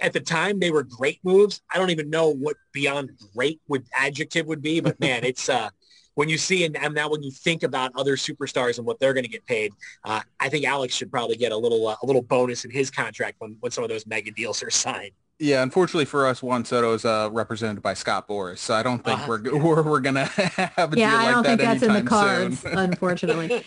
[0.00, 1.62] at the time they were great moves.
[1.72, 5.70] I don't even know what beyond great would adjective would be, but man, it's uh,
[6.14, 9.24] when you see and, now when you think about other superstars and what they're going
[9.24, 9.72] to get paid,
[10.04, 12.90] uh, I think Alex should probably get a little uh, a little bonus in his
[12.90, 15.12] contract when when some of those mega deals are signed.
[15.38, 19.04] Yeah, unfortunately for us, Juan Soto is uh, represented by Scott Boras, so I don't
[19.04, 21.82] think uh, we're, we're we're gonna have a yeah, deal like I don't think that's
[21.84, 22.78] in the cards, soon.
[22.78, 23.64] unfortunately.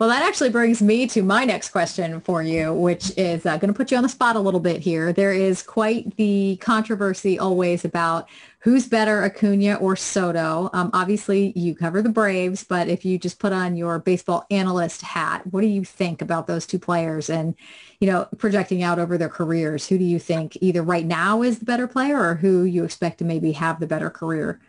[0.00, 3.72] Well, that actually brings me to my next question for you, which is uh, going
[3.72, 5.12] to put you on the spot a little bit here.
[5.12, 8.28] There is quite the controversy always about
[8.58, 10.68] who's better, Acuna or Soto.
[10.72, 15.00] Um, obviously, you cover the Braves, but if you just put on your baseball analyst
[15.02, 17.30] hat, what do you think about those two players?
[17.30, 17.54] And,
[18.00, 21.60] you know, projecting out over their careers, who do you think either right now is
[21.60, 24.60] the better player or who you expect to maybe have the better career?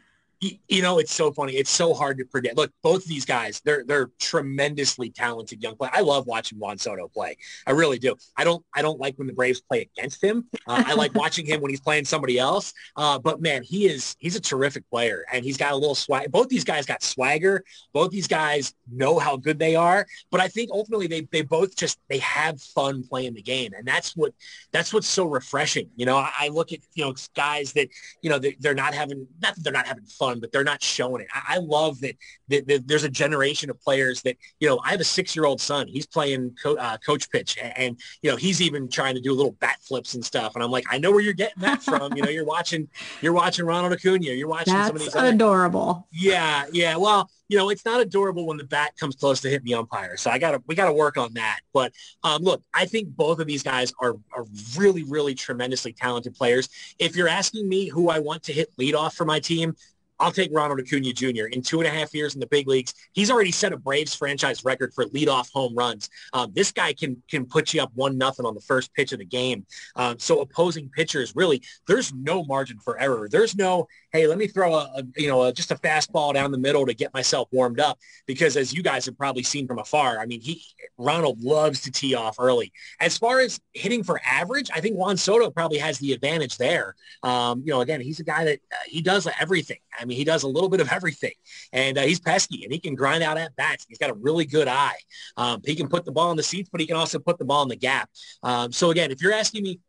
[0.67, 1.53] You know, it's so funny.
[1.53, 2.57] It's so hard to predict.
[2.57, 5.93] Look, both of these guys, they're they're tremendously talented young players.
[5.95, 7.37] I love watching Juan Soto play.
[7.67, 8.15] I really do.
[8.37, 10.45] I don't I don't like when the Braves play against him.
[10.67, 12.73] Uh, I like watching him when he's playing somebody else.
[12.95, 16.31] Uh, but man, he is he's a terrific player, and he's got a little swag.
[16.31, 17.63] Both these guys got swagger.
[17.93, 20.05] Both these guys know how good they are.
[20.31, 23.87] But I think ultimately they they both just they have fun playing the game, and
[23.87, 24.33] that's what
[24.71, 25.89] that's what's so refreshing.
[25.95, 27.89] You know, I, I look at you know guys that
[28.21, 30.81] you know they, they're not having not that they're not having fun but they're not
[30.81, 31.27] showing it.
[31.33, 32.15] I, I love that,
[32.49, 35.87] that, that, there's a generation of players that, you know, I have a six-year-old son.
[35.87, 39.33] He's playing co- uh, coach pitch and, and, you know, he's even trying to do
[39.33, 40.55] little bat flips and stuff.
[40.55, 42.15] And I'm like, I know where you're getting that from.
[42.15, 42.87] you know, you're watching,
[43.21, 44.31] you're watching Ronald Acuna.
[44.31, 45.89] You're watching That's some of these adorable.
[45.89, 46.65] Other, yeah.
[46.71, 46.97] Yeah.
[46.97, 50.17] Well, you know, it's not adorable when the bat comes close to hit the umpire.
[50.17, 51.59] So I gotta, we gotta work on that.
[51.73, 56.35] But um, look, I think both of these guys are, are really, really tremendously talented
[56.35, 56.69] players.
[56.97, 59.75] If you're asking me who I want to hit leadoff for my team,
[60.19, 61.45] I'll take Ronald Acuna Jr.
[61.45, 64.15] In two and a half years in the big leagues, he's already set a Braves
[64.15, 66.09] franchise record for leadoff home runs.
[66.33, 69.19] Um, this guy can can put you up one nothing on the first pitch of
[69.19, 69.65] the game.
[69.95, 73.27] Um, so opposing pitchers, really, there's no margin for error.
[73.29, 76.51] There's no hey, let me throw a, a you know a, just a fastball down
[76.51, 77.99] the middle to get myself warmed up.
[78.25, 80.63] Because as you guys have probably seen from afar, I mean, he
[80.97, 82.71] Ronald loves to tee off early.
[83.01, 86.95] As far as hitting for average, I think Juan Soto probably has the advantage there.
[87.23, 89.77] Um, you know, again, he's a guy that uh, he does everything.
[89.97, 91.33] I mean, he does a little bit of everything,
[91.73, 93.85] and uh, he's pesky, and he can grind out at bats.
[93.87, 94.97] He's got a really good eye.
[95.37, 97.45] Um, he can put the ball in the seats, but he can also put the
[97.45, 98.09] ball in the gap.
[98.43, 99.79] Um, so again, if you're asking me,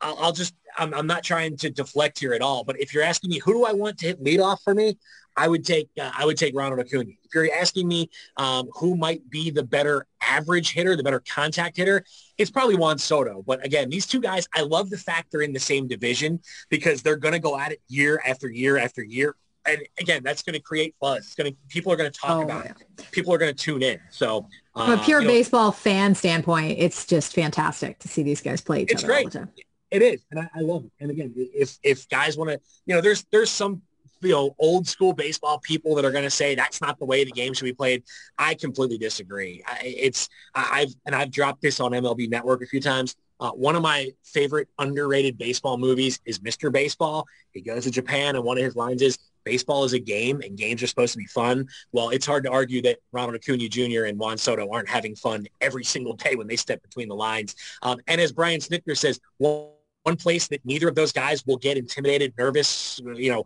[0.00, 2.64] I'll, I'll just I'm, I'm, not trying to deflect here at all.
[2.64, 4.96] But if you're asking me who do I want to hit leadoff for me,
[5.36, 7.10] I would take uh, I would take Ronald Acuna.
[7.22, 11.76] If you're asking me um, who might be the better average hitter, the better contact
[11.76, 12.04] hitter,
[12.38, 13.42] it's probably Juan Soto.
[13.46, 17.02] But again, these two guys, I love the fact they're in the same division because
[17.02, 19.34] they're going to go at it year after year after year
[19.66, 21.18] and again, that's going to create buzz.
[21.18, 22.72] It's going to people are going to talk oh, about yeah.
[22.98, 23.10] it.
[23.10, 24.00] People are going to tune in.
[24.10, 28.22] So uh, from a pure you know, baseball fan standpoint, it's just fantastic to see
[28.22, 29.30] these guys play each it's other great.
[29.30, 29.50] the time.
[29.90, 30.92] It is, and I, I love it.
[31.00, 33.82] And again, if if guys want to, you know, there's there's some
[34.22, 37.24] you know old school baseball people that are going to say that's not the way
[37.24, 38.04] the game should be played.
[38.38, 39.62] I completely disagree.
[39.66, 43.16] I, it's I've and I've dropped this on MLB Network a few times.
[43.40, 46.70] Uh, one of my favorite underrated baseball movies is Mr.
[46.70, 47.26] Baseball.
[47.52, 50.56] He goes to Japan and one of his lines is baseball is a game and
[50.56, 51.66] games are supposed to be fun.
[51.92, 54.04] Well, it's hard to argue that Ronald Acuna Jr.
[54.04, 57.54] and Juan Soto aren't having fun every single day when they step between the lines.
[57.82, 61.76] Um, and as Brian Snitker says, one place that neither of those guys will get
[61.76, 63.44] intimidated, nervous, you know,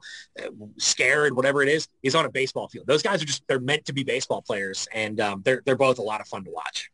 [0.79, 2.87] scared, whatever it is, is on a baseball field.
[2.87, 5.99] Those guys are just, they're meant to be baseball players and um, they're, they're both
[5.99, 6.91] a lot of fun to watch.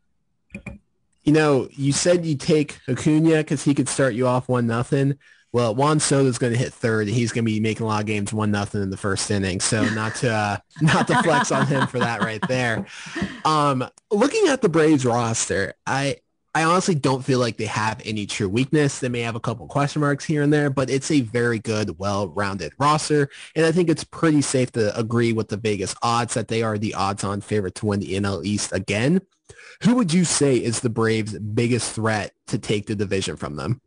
[1.23, 5.19] You know, you said you take Acuna because he could start you off one nothing.
[5.53, 8.01] Well, Juan Soto's going to hit third, and he's going to be making a lot
[8.01, 9.59] of games one nothing in the first inning.
[9.59, 12.85] So not to uh, not to flex on him for that right there.
[13.43, 16.17] Um, looking at the Braves roster, I
[16.53, 18.99] I honestly don't feel like they have any true weakness.
[18.99, 21.97] They may have a couple question marks here and there, but it's a very good,
[21.97, 23.29] well-rounded roster.
[23.55, 26.77] And I think it's pretty safe to agree with the Vegas odds that they are
[26.77, 29.21] the odds-on favorite to win the NL East again.
[29.83, 33.81] Who would you say is the Braves' biggest threat to take the division from them?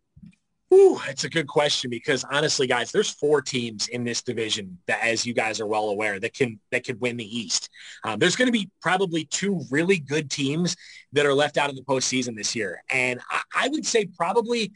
[0.75, 5.05] Ooh, it's a good question because honestly, guys, there's four teams in this division that,
[5.05, 7.71] as you guys are well aware, that can that could win the East.
[8.03, 10.77] Um, there's going to be probably two really good teams
[11.13, 14.73] that are left out of the postseason this year, and I, I would say probably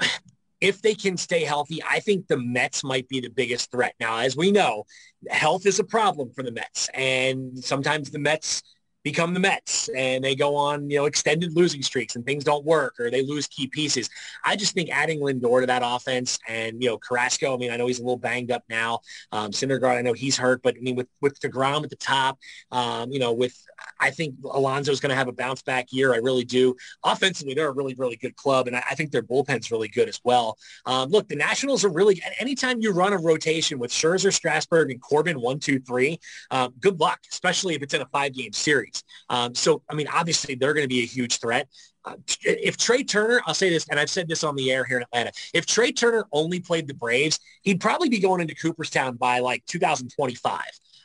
[0.62, 3.94] if they can stay healthy, I think the Mets might be the biggest threat.
[4.00, 4.84] Now, as we know,
[5.28, 8.62] health is a problem for the Mets, and sometimes the Mets
[9.04, 12.64] become the Mets and they go on, you know, extended losing streaks and things don't
[12.64, 14.08] work or they lose key pieces.
[14.44, 17.76] I just think adding Lindor to that offense and, you know, Carrasco, I mean, I
[17.76, 19.00] know he's a little banged up now.
[19.30, 22.38] Um, Syndergaard, I know he's hurt, but I mean, with, with DeGrom at the top,
[22.72, 23.54] um, you know, with,
[24.00, 26.14] I think Alonso's going to have a bounce back year.
[26.14, 26.74] I really do.
[27.04, 28.68] Offensively, they're a really, really good club.
[28.68, 30.56] And I, I think their bullpen's really good as well.
[30.86, 35.00] Um, look, the Nationals are really, anytime you run a rotation with Scherzer, Strasburg, and
[35.00, 36.18] Corbin, one, two, three,
[36.50, 38.93] um, good luck, especially if it's in a five game series.
[39.28, 41.68] Um, so, I mean, obviously they're going to be a huge threat.
[42.04, 44.98] Uh, if Trey Turner, I'll say this, and I've said this on the air here
[44.98, 49.16] in Atlanta, if Trey Turner only played the Braves, he'd probably be going into Cooperstown
[49.16, 50.60] by like 2025.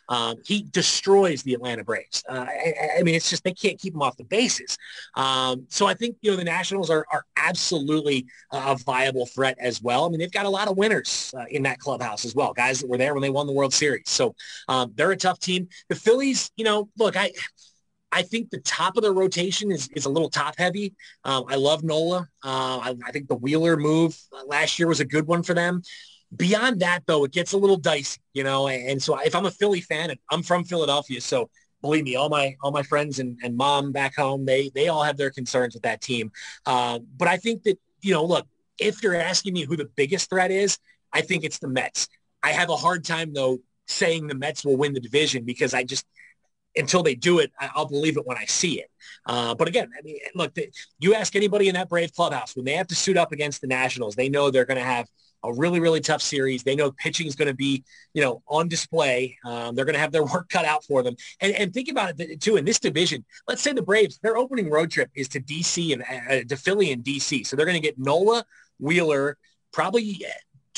[0.10, 2.24] Um, he destroys the Atlanta Braves.
[2.28, 4.76] Uh, I, I, mean, it's just they can't keep him off the bases.
[5.16, 9.82] Um, so I think you know the Nationals are are absolutely a viable threat as
[9.82, 10.06] well.
[10.06, 12.82] I mean, they've got a lot of winners uh, in that clubhouse as well, guys
[12.82, 14.10] that were there when they won the World Series.
[14.10, 14.36] So
[14.68, 15.70] um, they're a tough team.
[15.90, 17.32] The Phillies, you know, look, I.
[18.12, 20.94] I think the top of the rotation is, is a little top heavy.
[21.24, 22.28] Um, I love Nola.
[22.44, 25.82] Uh, I, I, think the Wheeler move last year was a good one for them.
[26.36, 28.68] Beyond that, though, it gets a little dicey, you know.
[28.68, 31.50] And so if I'm a Philly fan, and I'm from Philadelphia, so
[31.82, 35.04] believe me, all my all my friends and, and mom back home, they they all
[35.04, 36.32] have their concerns with that team.
[36.66, 38.48] Uh, but I think that you know, look,
[38.78, 40.78] if you're asking me who the biggest threat is,
[41.12, 42.08] I think it's the Mets.
[42.44, 45.84] I have a hard time though saying the Mets will win the division because I
[45.84, 46.06] just
[46.76, 48.90] until they do it, I'll believe it when I see it.
[49.26, 52.66] Uh, but again, I mean, look, the, you ask anybody in that Brave clubhouse when
[52.66, 55.08] they have to suit up against the Nationals, they know they're going to have
[55.44, 56.64] a really, really tough series.
[56.64, 59.38] They know pitching is going to be, you know, on display.
[59.46, 61.16] Um, they're going to have their work cut out for them.
[61.40, 64.70] And, and think about it too, in this division, let's say the Braves, their opening
[64.70, 67.46] road trip is to DC and uh, to Philly and DC.
[67.48, 68.46] So they're going to get Nola,
[68.80, 69.38] Wheeler,
[69.72, 70.26] probably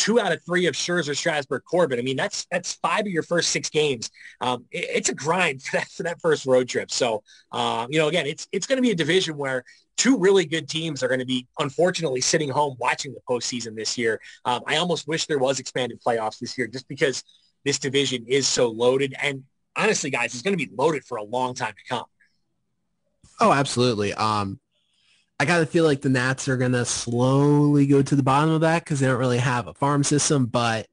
[0.01, 1.99] two out of three of Scherzer, Strasburg, Corbin.
[1.99, 4.09] I mean, that's that's five of your first six games.
[4.41, 6.89] Um, it, it's a grind for that for that first road trip.
[6.91, 9.63] So, uh, you know, again, it's it's going to be a division where
[9.97, 13.95] two really good teams are going to be unfortunately sitting home watching the postseason this
[13.95, 14.19] year.
[14.43, 17.23] Um, I almost wish there was expanded playoffs this year, just because
[17.63, 19.13] this division is so loaded.
[19.21, 19.43] And
[19.75, 22.05] honestly, guys, it's going to be loaded for a long time to come.
[23.39, 24.15] Oh, absolutely.
[24.15, 24.59] Um,
[25.41, 28.51] I got to feel like the Nats are going to slowly go to the bottom
[28.51, 30.45] of that because they don't really have a farm system.
[30.45, 30.85] But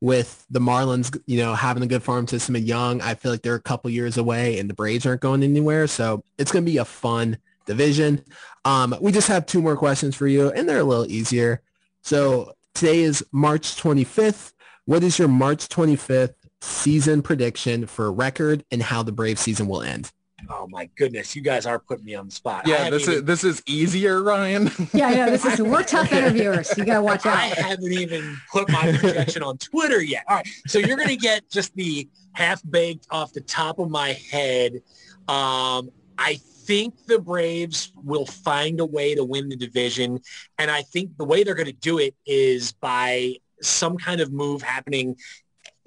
[0.00, 3.42] with the Marlins, you know, having a good farm system and young, I feel like
[3.42, 5.88] they're a couple years away and the Braves aren't going anywhere.
[5.88, 8.22] So it's going to be a fun division.
[8.64, 11.60] Um, we just have two more questions for you and they're a little easier.
[12.02, 14.52] So today is March 25th.
[14.84, 19.82] What is your March 25th season prediction for record and how the Brave season will
[19.82, 20.12] end?
[20.50, 22.66] Oh my goodness, you guys are putting me on the spot.
[22.66, 24.70] Yeah, this even, is this is easier, Ryan.
[24.92, 26.76] Yeah, yeah, this is we're tough interviewers.
[26.76, 27.36] You gotta watch out.
[27.36, 30.24] I haven't even put my projection on Twitter yet.
[30.28, 34.12] All right, so you're gonna get just the half baked off the top of my
[34.30, 34.82] head.
[35.26, 40.20] Um, I think the Braves will find a way to win the division,
[40.58, 44.32] and I think the way they're going to do it is by some kind of
[44.32, 45.16] move happening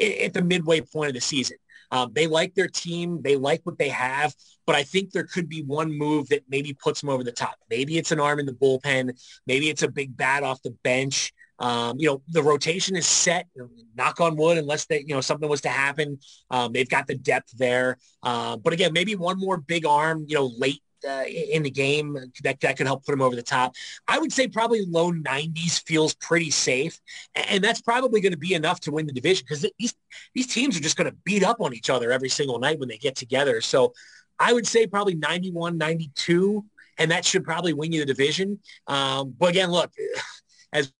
[0.01, 1.57] at the midway point of the season.
[1.91, 3.21] Um, they like their team.
[3.21, 4.35] They like what they have.
[4.65, 7.55] But I think there could be one move that maybe puts them over the top.
[7.69, 9.19] Maybe it's an arm in the bullpen.
[9.47, 11.33] Maybe it's a big bat off the bench.
[11.59, 13.47] Um, you know, the rotation is set.
[13.95, 16.19] Knock on wood, unless they, you know, something was to happen.
[16.49, 17.97] Um, they've got the depth there.
[18.23, 22.17] Uh, but again, maybe one more big arm, you know, late uh, in the game
[22.43, 23.75] that, that could help put him over the top.
[24.07, 26.99] I would say probably low 90s feels pretty safe.
[27.35, 29.93] And that's probably going to be enough to win the division because these,
[30.33, 32.89] these teams are just going to beat up on each other every single night when
[32.89, 33.61] they get together.
[33.61, 33.93] So
[34.39, 36.65] I would say probably 91, 92,
[36.97, 38.59] and that should probably win you the division.
[38.87, 39.91] Um, but again, look,
[40.73, 40.91] as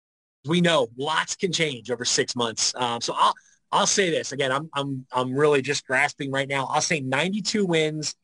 [0.46, 2.74] we know, lots can change over six months.
[2.76, 3.34] Um, so I'll,
[3.72, 4.52] I'll say this again.
[4.52, 6.66] I'm, I'm, I'm really just grasping right now.
[6.66, 8.16] I'll say 92 wins,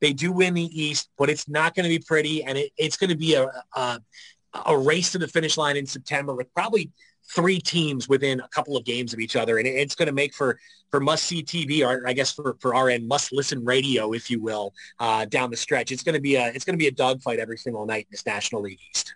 [0.00, 2.96] they do win the East, but it's not going to be pretty, and it, it's
[2.96, 4.00] going to be a, a,
[4.66, 6.90] a race to the finish line in September with probably
[7.32, 10.34] three teams within a couple of games of each other, and it's going to make
[10.34, 10.58] for
[10.90, 14.30] for must see TV, or I guess for for our end, must listen radio, if
[14.30, 15.90] you will, uh, down the stretch.
[15.90, 18.08] It's going to be a it's going to be a dogfight every single night in
[18.10, 19.14] this National League East.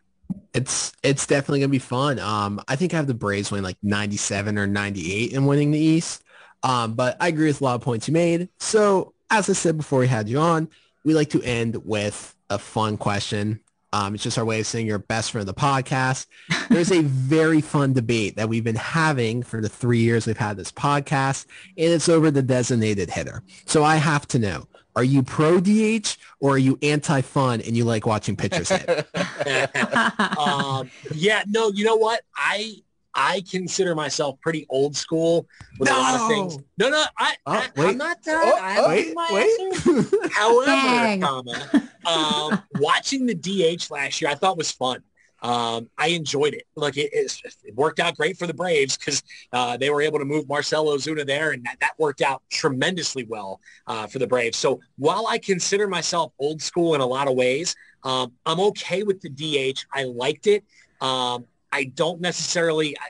[0.54, 2.18] It's it's definitely gonna be fun.
[2.18, 5.78] Um, I think I have the Braves winning like 97 or 98 and winning the
[5.78, 6.24] East.
[6.62, 8.48] Um, but I agree with a lot of points you made.
[8.58, 10.68] So as I said before we had you on,
[11.04, 13.60] we like to end with a fun question.
[13.92, 16.26] Um, it's just our way of saying you're best friend of the podcast.
[16.68, 20.56] There's a very fun debate that we've been having for the three years we've had
[20.56, 23.42] this podcast, and it's over the designated hitter.
[23.64, 27.84] So I have to know, are you pro DH or are you anti-fun and you
[27.84, 29.08] like watching pitchers hit?
[30.38, 32.22] um, yeah, no, you know what?
[32.36, 32.82] I
[33.20, 35.48] I consider myself pretty old school
[35.80, 35.98] with no!
[35.98, 36.56] a lot of things.
[36.78, 38.42] No, no, I, oh, I am not done.
[38.44, 40.30] Oh, I oh, wait, my wait.
[40.32, 45.02] However, comma, um, watching the DH last year, I thought was fun.
[45.42, 46.62] Um, I enjoyed it.
[46.76, 50.24] Like it, it, worked out great for the Braves because uh, they were able to
[50.24, 54.56] move Marcell Ozuna there, and that, that worked out tremendously well uh, for the Braves.
[54.56, 59.02] So while I consider myself old school in a lot of ways, um, I'm okay
[59.02, 59.84] with the DH.
[59.92, 60.62] I liked it.
[61.00, 62.96] Um, I don't necessarily.
[62.98, 63.08] I,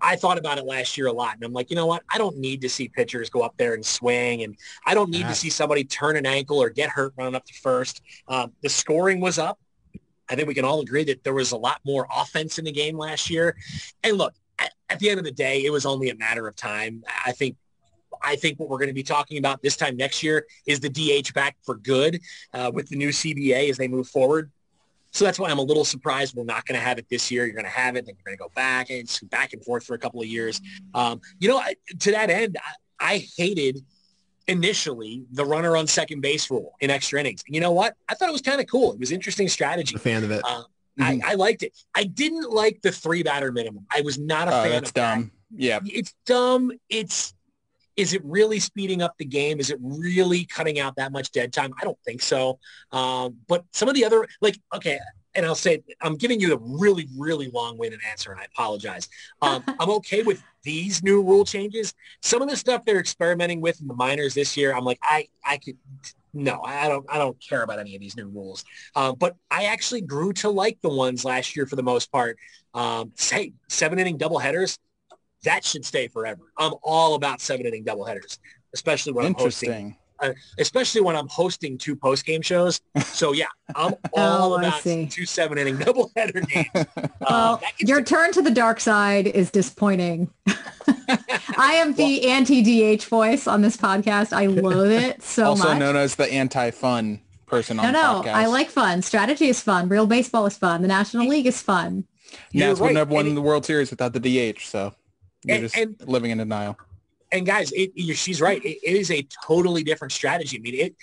[0.00, 2.02] I thought about it last year a lot, and I'm like, you know what?
[2.10, 5.28] I don't need to see pitchers go up there and swing, and I don't need
[5.28, 8.02] to see somebody turn an ankle or get hurt running up to first.
[8.26, 9.58] Um, the scoring was up.
[10.28, 12.72] I think we can all agree that there was a lot more offense in the
[12.72, 13.56] game last year.
[14.02, 16.56] And look, at, at the end of the day, it was only a matter of
[16.56, 17.02] time.
[17.24, 17.56] I think
[18.22, 20.88] I think what we're going to be talking about this time next year is the
[20.88, 22.20] DH back for good
[22.52, 24.50] uh, with the new CBA as they move forward.
[25.12, 27.44] So that's why I'm a little surprised we're not going to have it this year.
[27.44, 29.64] You're going to have it, then you're going to go back and it's back and
[29.64, 30.60] forth for a couple of years.
[30.94, 31.62] Um, you know,
[32.00, 32.56] to that end,
[33.00, 33.80] I, I hated
[34.48, 37.42] initially the runner on second base rule in extra innings.
[37.46, 37.94] You know what?
[38.08, 38.92] I thought it was kind of cool.
[38.92, 39.94] It was interesting strategy.
[39.94, 40.42] A fan of it.
[40.44, 40.62] Uh,
[40.98, 41.02] mm-hmm.
[41.02, 41.76] I, I, liked it.
[41.94, 43.86] I didn't like the three batter minimum.
[43.94, 45.32] I was not a oh, fan that's of dumb.
[45.50, 45.60] That.
[45.62, 45.80] Yeah.
[45.84, 46.72] It's dumb.
[46.88, 47.34] It's
[47.98, 49.58] is it really speeding up the game?
[49.58, 51.74] Is it really cutting out that much dead time?
[51.80, 52.60] I don't think so.
[52.92, 55.00] Um, but some of the other, like, okay,
[55.34, 59.08] and I'll say I'm giving you a really, really long-winded answer, and I apologize.
[59.42, 61.92] Um, I'm okay with these new rule changes.
[62.22, 65.26] Some of the stuff they're experimenting with in the minors this year, I'm like, I,
[65.44, 65.76] I could,
[66.32, 68.64] no, I don't, I don't care about any of these new rules.
[68.94, 72.38] Um, but I actually grew to like the ones last year for the most part.
[72.74, 74.78] Um, say seven inning double headers
[75.44, 76.42] that should stay forever.
[76.56, 78.38] I'm all about seven inning doubleheaders,
[78.74, 79.96] especially when I'm hosting.
[80.20, 82.80] Uh, especially when I'm hosting two post game shows.
[83.04, 86.68] So yeah, I'm all oh, about two seven inning doubleheader games.
[86.74, 90.28] Uh, well, your turn to the dark side is disappointing.
[91.56, 94.32] I am the well, anti DH voice on this podcast.
[94.32, 95.68] I loathe it so also much.
[95.68, 98.34] Also known as the anti fun person no, on no, podcast.
[98.34, 99.02] I like fun.
[99.02, 99.88] Strategy is fun.
[99.88, 100.82] Real baseball is fun.
[100.82, 102.04] The National League is fun.
[102.52, 102.88] Nats right.
[102.88, 104.66] would never won the World Series without the DH.
[104.66, 104.94] So
[105.44, 106.76] you're and, just and, living in denial.
[107.30, 108.64] And guys, it, she's right.
[108.64, 110.56] It, it is a totally different strategy.
[110.56, 110.96] I mean, it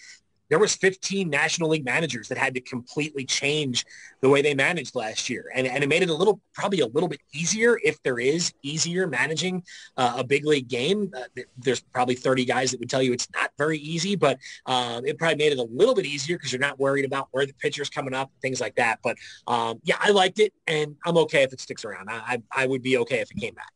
[0.50, 3.86] there was 15 National League managers that had to completely change
[4.22, 6.88] the way they managed last year, and and it made it a little probably a
[6.88, 9.64] little bit easier if there is easier managing
[9.98, 11.12] uh, a big league game.
[11.16, 15.06] Uh, there's probably 30 guys that would tell you it's not very easy, but um,
[15.06, 17.54] it probably made it a little bit easier because you're not worried about where the
[17.54, 19.00] pitcher's coming up, things like that.
[19.04, 19.18] But
[19.48, 22.10] um, yeah, I liked it, and I'm okay if it sticks around.
[22.10, 23.72] I, I I would be okay if it came back.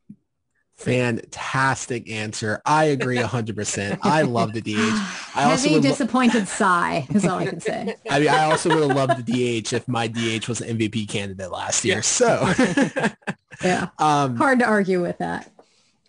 [0.79, 2.61] Fantastic answer.
[2.65, 3.99] I agree 100%.
[4.01, 4.67] I love the DH.
[5.35, 7.95] I Heavy also disappointed lo- sigh is all I can say.
[8.09, 11.09] I mean, I also would have loved the DH if my DH was an MVP
[11.09, 12.01] candidate last year.
[12.01, 12.53] So,
[13.63, 15.51] yeah, um, hard to argue with that.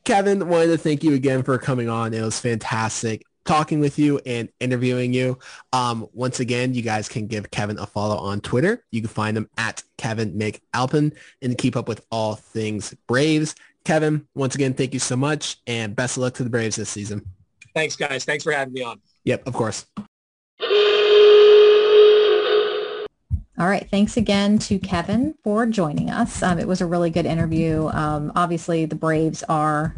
[0.04, 2.14] Kevin, wanted to thank you again for coming on.
[2.14, 5.38] It was fantastic talking with you and interviewing you.
[5.72, 8.84] Um, once again, you guys can give Kevin a follow on Twitter.
[8.92, 13.54] You can find him at Kevin McAlpin and keep up with all things Braves.
[13.84, 16.90] Kevin, once again, thank you so much and best of luck to the Braves this
[16.90, 17.24] season.
[17.74, 18.24] Thanks, guys.
[18.24, 19.00] Thanks for having me on.
[19.24, 19.86] Yep, of course.
[23.58, 23.86] All right.
[23.90, 26.42] Thanks again to Kevin for joining us.
[26.42, 27.88] Um, it was a really good interview.
[27.92, 29.94] Um, obviously, the Braves are,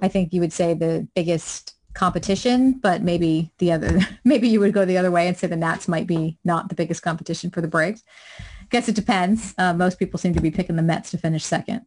[0.00, 4.72] I think you would say, the biggest competition, but maybe the other, maybe you would
[4.72, 7.60] go the other way and say the Nats might be not the biggest competition for
[7.60, 8.04] the Braves.
[8.38, 9.54] I guess it depends.
[9.58, 11.84] Uh, most people seem to be picking the Mets to finish second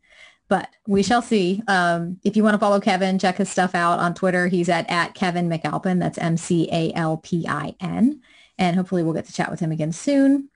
[0.49, 1.61] but we shall see.
[1.67, 4.47] Um, if you want to follow Kevin, check his stuff out on Twitter.
[4.47, 5.99] He's at, at Kevin McAlpin.
[5.99, 8.21] That's M-C-A-L-P-I-N.
[8.57, 10.49] And hopefully we'll get to chat with him again soon.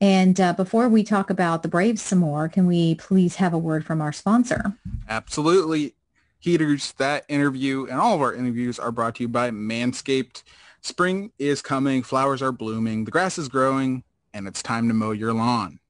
[0.00, 3.58] And uh, before we talk about the Braves some more, can we please have a
[3.58, 4.74] word from our sponsor?
[5.08, 5.94] Absolutely.
[6.38, 10.44] Heaters, that interview and all of our interviews are brought to you by Manscaped.
[10.80, 15.10] Spring is coming, flowers are blooming, the grass is growing, and it's time to mow
[15.10, 15.80] your lawn.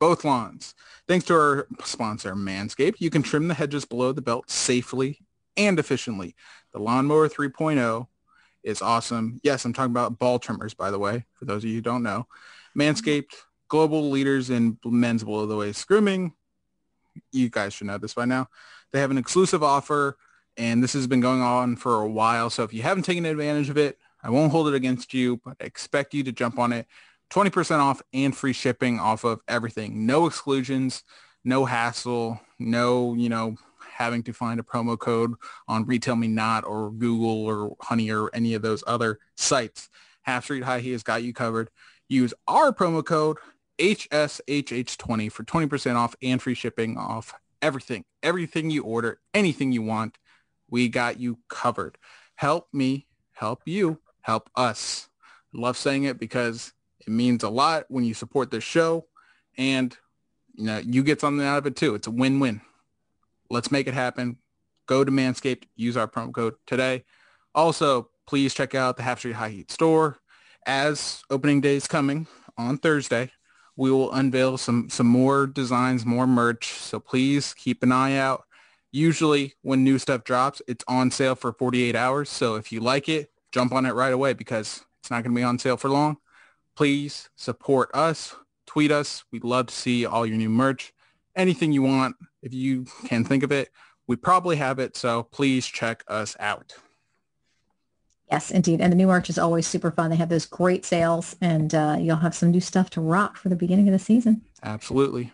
[0.00, 0.74] Both lawns.
[1.06, 5.18] Thanks to our sponsor, Manscaped, you can trim the hedges below the belt safely
[5.56, 6.34] and efficiently.
[6.72, 8.06] The Lawnmower 3.0
[8.62, 9.40] is awesome.
[9.42, 12.02] Yes, I'm talking about ball trimmers, by the way, for those of you who don't
[12.02, 12.26] know.
[12.76, 13.34] Manscaped,
[13.68, 16.32] global leaders in men's below the waist grooming.
[17.30, 18.48] You guys should know this by now.
[18.92, 20.16] They have an exclusive offer,
[20.56, 22.48] and this has been going on for a while.
[22.48, 25.56] So if you haven't taken advantage of it, I won't hold it against you, but
[25.60, 26.86] I expect you to jump on it.
[27.30, 30.06] 20% off and free shipping off of everything.
[30.06, 31.04] No exclusions,
[31.44, 33.56] no hassle, no, you know,
[33.92, 35.34] having to find a promo code
[35.68, 39.88] on Retail Me Not or Google or Honey or any of those other sites.
[40.22, 41.70] Half Street High Heat has got you covered.
[42.08, 43.36] Use our promo code
[43.78, 48.04] HSHH20 for 20% off and free shipping off everything.
[48.22, 50.18] Everything you order, anything you want,
[50.68, 51.96] we got you covered.
[52.34, 55.08] Help me, help you, help us.
[55.52, 59.06] love saying it because it means a lot when you support this show
[59.56, 59.96] and
[60.54, 61.94] you know you get something out of it too.
[61.94, 62.60] It's a win-win.
[63.50, 64.36] Let's make it happen.
[64.86, 67.04] Go to Manscaped, use our promo code today.
[67.54, 70.18] Also, please check out the Half Street High Heat store.
[70.66, 72.26] As opening day is coming
[72.56, 73.30] on Thursday,
[73.76, 76.72] we will unveil some some more designs, more merch.
[76.72, 78.44] So please keep an eye out.
[78.92, 82.28] Usually when new stuff drops, it's on sale for 48 hours.
[82.28, 85.38] So if you like it, jump on it right away because it's not going to
[85.38, 86.18] be on sale for long.
[86.80, 88.34] Please support us.
[88.64, 89.22] Tweet us.
[89.30, 90.94] We'd love to see all your new merch.
[91.36, 93.68] Anything you want, if you can think of it,
[94.06, 94.96] we probably have it.
[94.96, 96.72] So please check us out.
[98.32, 98.80] Yes, indeed.
[98.80, 100.08] And the new merch is always super fun.
[100.08, 103.50] They have those great sales and uh, you'll have some new stuff to rock for
[103.50, 104.40] the beginning of the season.
[104.62, 105.32] Absolutely.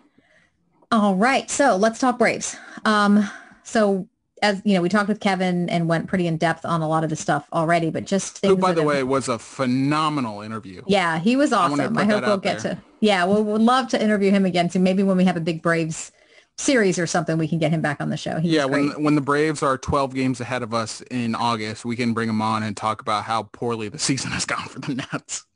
[0.91, 1.49] All right.
[1.49, 2.57] So let's talk Braves.
[2.85, 3.31] Um,
[3.63, 4.09] so
[4.43, 7.05] as you know, we talked with Kevin and went pretty in depth on a lot
[7.05, 10.83] of the stuff already, but just Who, by the have- way, was a phenomenal interview.
[10.87, 11.95] yeah, he was awesome.
[11.95, 12.75] put I, hope we'll get there.
[12.75, 14.79] to, yeah, we'll, we'll love to interview him again too.
[14.79, 16.13] Maybe when we have a big Braves
[16.59, 18.39] series or something, we can get him back on the show.
[18.39, 21.97] He yeah, when when the Braves are 12 games ahead of us in August, we
[21.97, 24.95] can bring him on and talk about how poorly the season has gone for the
[24.97, 25.47] Nats.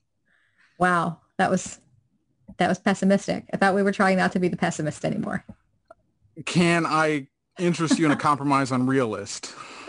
[0.79, 1.79] wow, that was,
[2.59, 3.45] that was pessimistic.
[3.53, 5.45] I thought we were trying not to be the pessimist anymore.
[6.47, 7.29] Can I
[7.59, 9.55] interest you in a compromise on realist?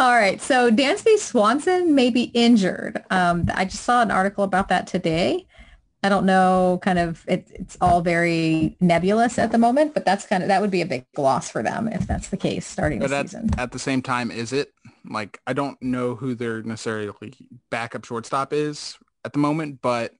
[0.00, 0.40] All right.
[0.40, 3.02] So Dansby Swanson may be injured.
[3.10, 5.46] Um, I just saw an article about that today.
[6.02, 10.26] I don't know, kind of, it, it's all very nebulous at the moment, but that's
[10.26, 12.98] kind of, that would be a big loss for them if that's the case starting
[12.98, 13.48] the at, season.
[13.56, 14.74] at the same time, is it?
[15.08, 17.10] Like, I don't know who their necessarily
[17.70, 20.12] backup shortstop is at the moment, but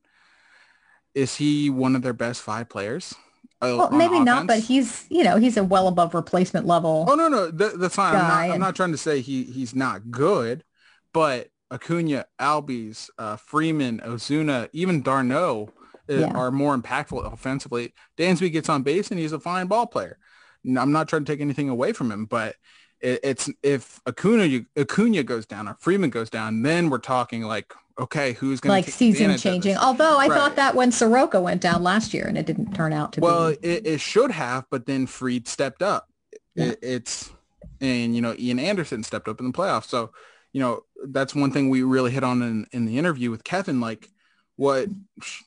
[1.14, 3.14] is he one of their best five players?
[3.61, 7.07] Well, maybe not, but he's, you know, he's a well above replacement level.
[7.09, 8.14] Oh no, no, that, that's fine.
[8.14, 10.64] I'm not, I'm not trying to say he he's not good,
[11.12, 15.70] but Acuna, Albies, uh, Freeman, Ozuna, even d'Arnaud
[16.11, 16.32] uh, Yeah.
[16.34, 17.94] are more impactful offensively.
[18.18, 20.18] Dansby gets on base and he's a fine ball player.
[20.66, 22.57] I'm not trying to take anything away from him, but
[23.00, 27.72] it, it's if Acuna Acuna goes down or Freeman goes down, then we're talking like,
[27.99, 29.76] okay, who's going to like season changing.
[29.76, 33.12] Although I thought that when Soroka went down last year and it didn't turn out
[33.14, 33.57] to Well, be.
[33.62, 36.09] it, it should have, but then Fried stepped up.
[36.57, 37.32] It, it's
[37.80, 39.86] and you know Ian Anderson stepped up in the playoffs.
[39.86, 40.12] So
[40.53, 43.80] you know that's one thing we really hit on in, in the interview with Kevin.
[43.80, 44.09] Like
[44.57, 44.88] what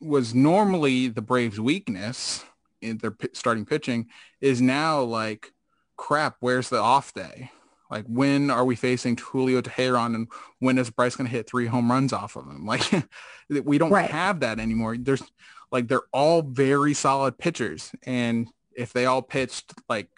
[0.01, 2.43] was normally the Braves' weakness
[2.81, 4.07] in their pi- starting pitching
[4.41, 5.53] is now like
[5.95, 6.35] crap.
[6.41, 7.51] Where's the off day?
[7.89, 10.27] Like when are we facing Julio Teheran and
[10.59, 12.65] when is Bryce going to hit three home runs off of him?
[13.49, 14.09] Like we don't Right.
[14.11, 14.97] have that anymore.
[14.97, 15.23] There's
[15.71, 20.09] like they're all very solid pitchers and if they all pitched like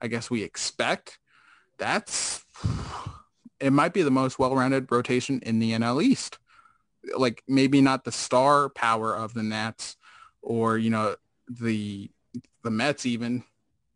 [0.00, 1.18] I guess we expect,
[1.78, 2.44] that's
[3.58, 6.38] it might be the most well-rounded rotation in the NL East.
[7.16, 9.96] Like maybe not the star power of the Nats
[10.42, 11.16] or you know
[11.48, 12.10] the
[12.62, 13.44] the Mets even.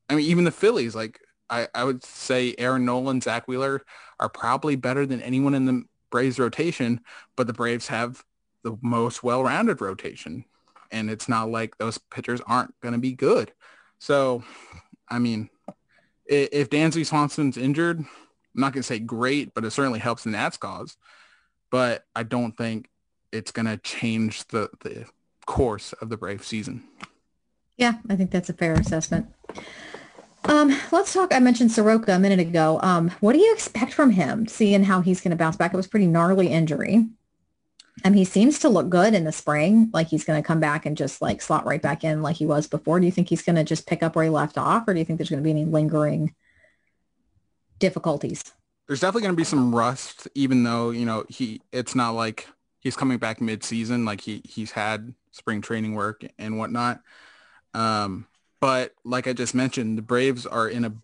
[0.08, 1.20] I mean even the Phillies like
[1.52, 3.84] I, I would say Aaron Nola, Zack Wheeler
[4.18, 7.00] are probably better than anyone in the Braves rotation,
[7.36, 8.24] but the Braves have
[8.64, 10.44] the most well-rounded rotation
[10.92, 13.52] and it's not like those pitchers aren't going to be good.
[13.98, 14.44] So,
[15.08, 15.48] I mean,
[16.26, 18.06] if Dansby Swanson's injured, I'm
[18.54, 20.96] not going to say great, but it certainly helps the Nats cause.
[21.70, 22.88] But I don't think
[23.32, 25.06] it's going to change the, the
[25.46, 26.84] course of the Brave season.
[27.78, 29.26] Yeah, I think that's a fair assessment.
[30.44, 31.32] Um, let's talk.
[31.32, 32.80] I mentioned Soroka a minute ago.
[32.82, 35.72] Um, what do you expect from him, seeing how he's going to bounce back?
[35.72, 37.06] It was pretty gnarly injury.
[38.04, 40.86] Um, he seems to look good in the spring, like he's going to come back
[40.86, 42.98] and just like slot right back in like he was before.
[42.98, 44.98] Do you think he's going to just pick up where he left off, or do
[44.98, 46.34] you think there's going to be any lingering
[47.78, 48.42] difficulties?
[48.88, 52.48] There's definitely going to be some rust, even though, you know, he, it's not like
[52.80, 54.04] he's coming back mid-season.
[54.04, 57.00] Like he, he's had spring training work and whatnot.
[57.74, 58.26] Um,
[58.62, 60.94] but like I just mentioned, the Braves are in a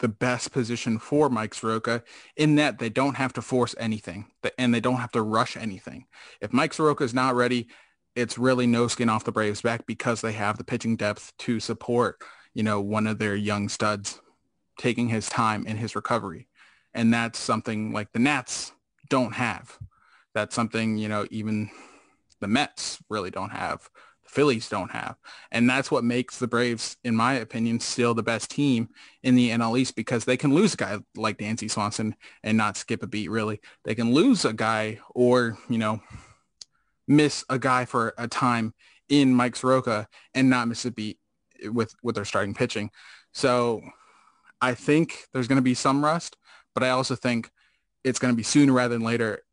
[0.00, 2.02] the best position for Mike Soroka
[2.36, 4.26] in that they don't have to force anything
[4.58, 6.06] and they don't have to rush anything.
[6.42, 7.68] If Mike Soroka is not ready,
[8.14, 11.58] it's really no skin off the Braves back because they have the pitching depth to
[11.58, 12.20] support,
[12.52, 14.20] you know, one of their young studs
[14.78, 16.48] taking his time in his recovery.
[16.92, 18.72] And that's something like the Nats
[19.08, 19.78] don't have.
[20.34, 21.70] That's something, you know, even
[22.40, 23.88] the Mets really don't have.
[24.34, 25.16] Phillies don't have.
[25.52, 28.88] And that's what makes the Braves, in my opinion, still the best team
[29.22, 32.76] in the NL East because they can lose a guy like Dansby Swanson and not
[32.76, 33.60] skip a beat, really.
[33.84, 36.00] They can lose a guy or, you know,
[37.06, 38.74] miss a guy for a time
[39.08, 41.20] in Mike Soroka and not miss a beat
[41.66, 42.90] with, with their starting pitching.
[43.32, 43.82] So
[44.60, 46.36] I think there's going to be some rust,
[46.74, 47.50] but I also think
[48.02, 49.44] it's going to be sooner rather than later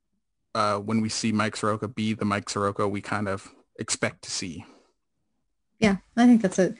[0.55, 3.49] uh, when we see Mike Soroka be the Mike Soroka we kind of
[3.81, 4.65] expect to see.
[5.79, 6.75] Yeah, I think that's it.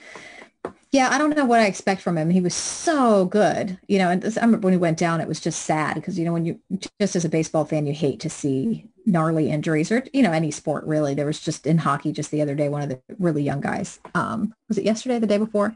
[0.91, 2.29] Yeah, I don't know what I expect from him.
[2.29, 4.09] He was so good, you know.
[4.09, 6.33] And this, I remember when he went down, it was just sad because you know
[6.33, 6.59] when you
[6.99, 10.51] just as a baseball fan, you hate to see gnarly injuries or you know any
[10.51, 11.15] sport really.
[11.15, 13.99] There was just in hockey just the other day one of the really young guys.
[14.13, 15.75] Um, was it yesterday, the day before?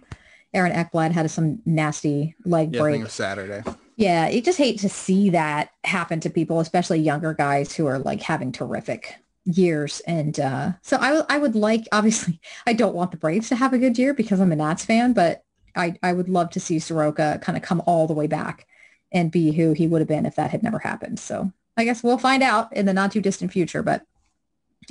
[0.53, 2.93] Aaron Ekblad had some nasty leg Yeah, break.
[2.93, 3.63] think it was Saturday.
[3.97, 7.99] Yeah, you just hate to see that happen to people, especially younger guys who are
[7.99, 9.15] like having terrific
[9.45, 10.01] years.
[10.01, 13.77] And uh, so I, would like, obviously, I don't want the Braves to have a
[13.77, 15.43] good year because I'm a Nats fan, but
[15.75, 18.67] I, I would love to see Soroka kind of come all the way back
[19.11, 21.19] and be who he would have been if that had never happened.
[21.19, 23.83] So I guess we'll find out in the not too distant future.
[23.83, 24.05] But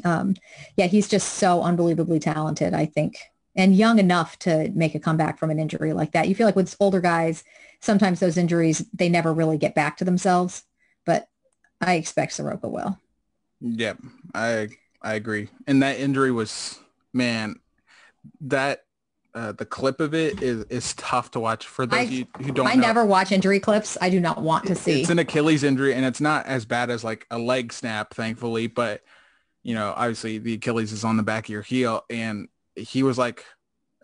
[0.04, 0.36] um,
[0.76, 3.18] yeah, he's just so unbelievably talented, I think,
[3.56, 6.28] and young enough to make a comeback from an injury like that.
[6.28, 7.44] You feel like with older guys,
[7.80, 10.64] sometimes those injuries, they never really get back to themselves.
[11.06, 11.28] But
[11.80, 12.98] I expect Soroka will.
[13.64, 13.98] Yep,
[14.34, 14.68] I
[15.02, 15.48] I agree.
[15.66, 16.78] And that injury was
[17.14, 17.56] man,
[18.42, 18.84] that
[19.34, 22.52] uh, the clip of it is is tough to watch for those I- you who
[22.52, 22.82] don't I know.
[22.82, 23.96] never watch injury clips.
[24.00, 25.00] I do not want to see.
[25.00, 28.66] It's an Achilles injury, and it's not as bad as like a leg snap, thankfully.
[28.66, 29.02] But
[29.62, 33.16] you know, obviously the Achilles is on the back of your heel, and he was
[33.16, 33.44] like,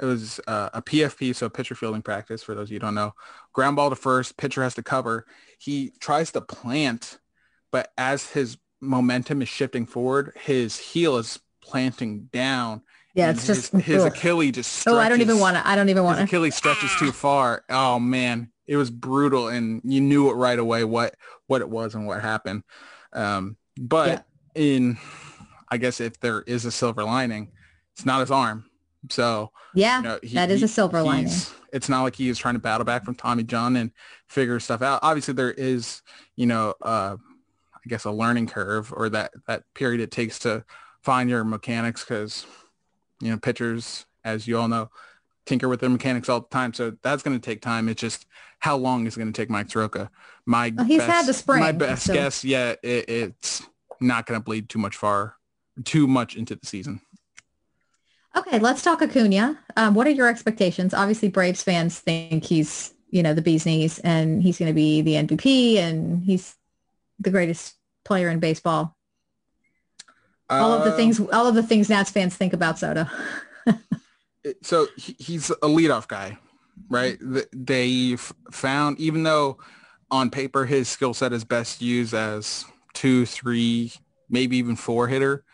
[0.01, 2.43] it was uh, a PFP, so pitcher fielding practice.
[2.43, 3.13] For those of you who don't know,
[3.53, 5.27] ground ball to first, pitcher has to cover.
[5.59, 7.19] He tries to plant,
[7.71, 12.83] but as his momentum is shifting forward, his heel is planting down.
[13.15, 14.13] Yeah, it's his, just- his ugh.
[14.13, 14.87] Achilles just.
[14.89, 15.69] oh, I don't even stretches- want to.
[15.69, 16.25] I don't even want to.
[16.25, 17.65] Achilles stretches too far.
[17.69, 21.17] Oh man, it was brutal, and you knew it right away what
[21.47, 22.63] what it was and what happened.
[23.13, 24.97] Um, but in,
[25.69, 27.51] I guess if there is a silver lining,
[27.95, 28.65] it's not his arm.
[29.09, 31.33] So Yeah, you know, he- that is a silver lining.
[31.73, 33.91] It's not like he is trying to battle back from Tommy John and
[34.29, 35.01] figure stuff out.
[35.03, 36.03] Obviously, there is,
[36.37, 37.17] you know, uh,
[37.85, 40.65] I guess a learning curve or that that period it takes to
[41.03, 42.47] find your mechanics because,
[43.21, 44.91] you know, pitchers, as you all know,
[45.47, 46.73] tinker with their mechanics all the time.
[46.75, 47.89] So that's going to take time.
[47.89, 48.27] It's just
[48.59, 50.11] how long is it going to take Mike Soroka?
[50.47, 53.63] My Well, he's best, had the spring, My best so- guess, yeah, it, it's
[54.01, 55.37] not going to bleed too much far,
[55.85, 57.01] too much into the season.
[58.37, 59.59] Okay, let's talk Acuna.
[59.77, 60.95] Um, what are your expectations?
[60.95, 65.03] Obviously, Braves fans think he's, you know, the bee's knees and he's going to be
[65.03, 66.55] the MVP and he's
[67.21, 68.97] the greatest player in baseball.
[70.49, 73.07] all of the Uh, things, all of the things Nats fans think about Soto.
[74.63, 76.39] so he's a leadoff guy,
[76.89, 77.19] right?
[77.53, 79.59] They've found, even though
[80.11, 82.65] on paper his skill set is best used as
[82.95, 83.93] two, three,
[84.29, 85.45] maybe even four hitter,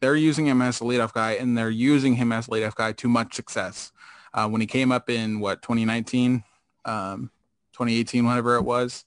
[0.00, 2.92] they're using him as a leadoff guy, and they're using him as a leadoff guy
[2.92, 3.92] to much success.
[4.32, 6.42] Uh, when he came up in what 2019,
[6.86, 7.30] um,
[7.74, 9.04] 2018, whatever it was,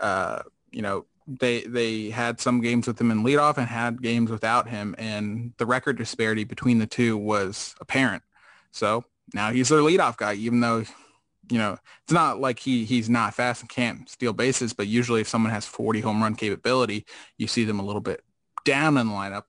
[0.00, 4.30] uh, you know, they they had some games with him in leadoff and had games
[4.30, 8.22] without him, and the record disparity between the two was apparent.
[8.72, 9.04] So
[9.34, 10.84] now he's their leadoff guy, even though,
[11.50, 15.20] you know, it's not like he he's not fast and can't steal bases, but usually
[15.20, 17.04] if someone has 40 home run capability,
[17.36, 18.22] you see them a little bit
[18.64, 19.44] down in the lineup.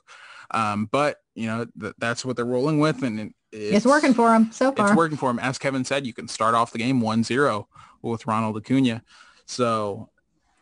[0.52, 4.34] Um, but you know th- that's what they're rolling with, and it, It's, working for
[4.34, 4.88] him so far.
[4.88, 5.40] it's working for him.
[5.40, 7.66] As Kevin said, you can start off the game 1-0
[8.02, 9.04] with Ronald Acuna.
[9.46, 10.10] So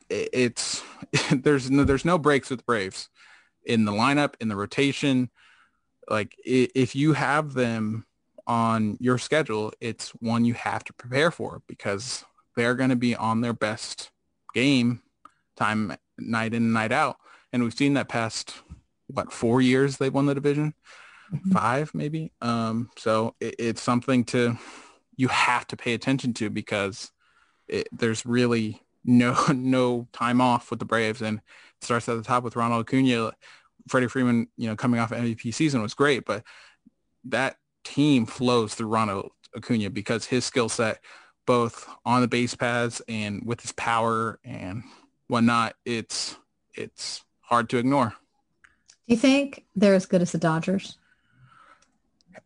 [0.10, 0.84] it's
[1.32, 3.10] there's no, there's no breaks with Braves
[3.66, 5.30] in the lineup, in the rotation.
[6.10, 8.06] Like if you have them
[8.46, 12.24] on your schedule, it's one you have to prepare for because
[12.56, 14.12] they're going to be on their best
[14.54, 15.02] game
[15.58, 17.18] time night in and night out.
[17.52, 18.54] And we've seen that past
[19.08, 20.74] what four years they've won the division
[21.52, 24.58] five maybe um so it, it's something to
[25.16, 27.12] you have to pay attention to because
[27.68, 31.42] it, there's really no no time off with the braves and
[31.82, 33.32] starts at the top with ronald acuna
[33.88, 36.44] freddie freeman you know coming off mvp season was great but
[37.24, 41.00] that team flows through ronald acuna because his skill set
[41.46, 44.84] both on the base paths and with his power and
[45.28, 46.36] whatnot it's
[46.76, 48.14] it's hard to ignore
[49.08, 50.98] Do you think they're as good as the Dodgers?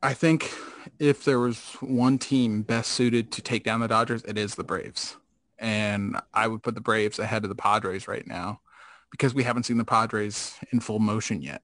[0.04, 0.52] I think
[1.00, 4.64] if there was one team best suited to take down the Dodgers, it is the
[4.64, 5.18] Braves.
[5.62, 8.60] And I would put the Braves ahead of the Padres right now
[9.12, 11.62] because we haven't seen the Padres in full motion yet.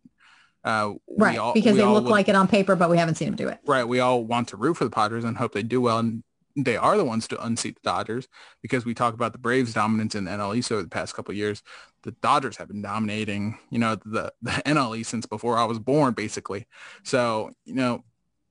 [0.63, 3.15] Uh, we Right, all- because they look would- like it on paper, but we haven't
[3.15, 3.59] seen them do it.
[3.65, 3.87] Right.
[3.87, 5.97] We all want to root for the Padres and hope they do well.
[5.97, 6.23] And
[6.55, 8.27] they are the ones to unseat the Dodgers
[8.61, 11.31] because we talk about the Braves dominance in the NL East over the past couple
[11.31, 11.63] of years.
[12.03, 15.79] The Dodgers have been dominating, you know, the, the NL East since before I was
[15.79, 16.67] born, basically.
[17.03, 18.03] So, you know,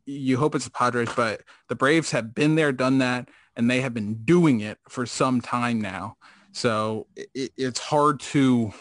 [0.07, 3.81] you hope it's the Padres, but the Braves have been there, done that, and they
[3.81, 6.17] have been doing it for some time now.
[6.53, 8.73] So it, it's hard to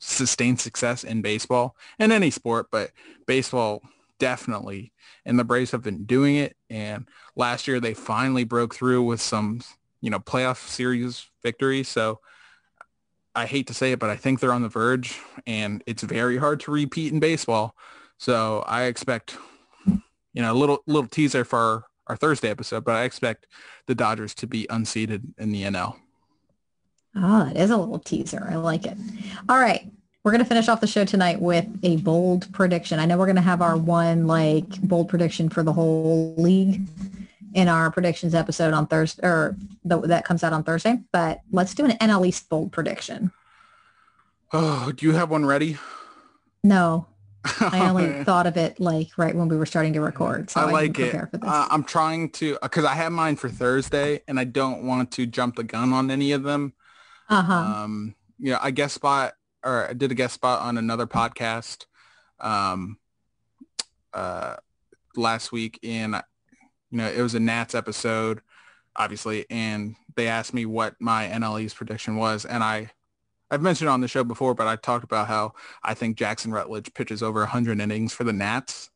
[0.00, 2.90] sustain success in baseball and any sport, but
[3.26, 3.82] baseball
[4.18, 4.92] definitely.
[5.24, 6.56] And the Braves have been doing it.
[6.68, 9.62] And last year they finally broke through with some,
[10.00, 11.82] you know, playoff series victory.
[11.82, 12.20] So
[13.34, 16.36] I hate to say it, but I think they're on the verge and it's very
[16.36, 17.74] hard to repeat in baseball.
[18.18, 19.36] So I expect,
[19.86, 23.46] you know, a little, little teaser for our Thursday episode, but I expect
[23.86, 25.96] the Dodgers to be unseated in the NL.
[27.16, 28.46] Oh, ah, it is a little teaser.
[28.50, 28.96] I like it.
[29.48, 29.90] All right.
[30.22, 32.98] We're going to finish off the show tonight with a bold prediction.
[32.98, 36.80] I know we're going to have our one like bold prediction for the whole league
[37.52, 40.98] in our predictions episode on Thursday, or the, that comes out on Thursday.
[41.12, 43.32] But let's do an NL East bold prediction.
[44.52, 45.76] Oh, do you have one ready?
[46.62, 47.06] No,
[47.60, 50.50] I only thought of it like right when we were starting to record.
[50.50, 51.10] So I I, like can it.
[51.10, 51.50] prepare for this.
[51.50, 55.26] Uh, I'm trying to because I have mine for Thursday, and I don't want to
[55.26, 56.72] jump the gun on any of them.
[57.28, 57.54] Uh huh.
[57.54, 59.34] Um, you know, I guest spot
[59.64, 61.86] or I did a guest spot on another podcast
[62.40, 62.98] um,
[64.12, 64.56] uh,
[65.16, 66.20] last week, and
[66.90, 68.40] you know, it was a Nats episode,
[68.96, 72.90] obviously, and they asked me what my NL East prediction was, and I.
[73.50, 76.92] I've mentioned on the show before, but I talked about how I think Jackson Rutledge
[76.94, 78.90] pitches over 100 innings for the Nats.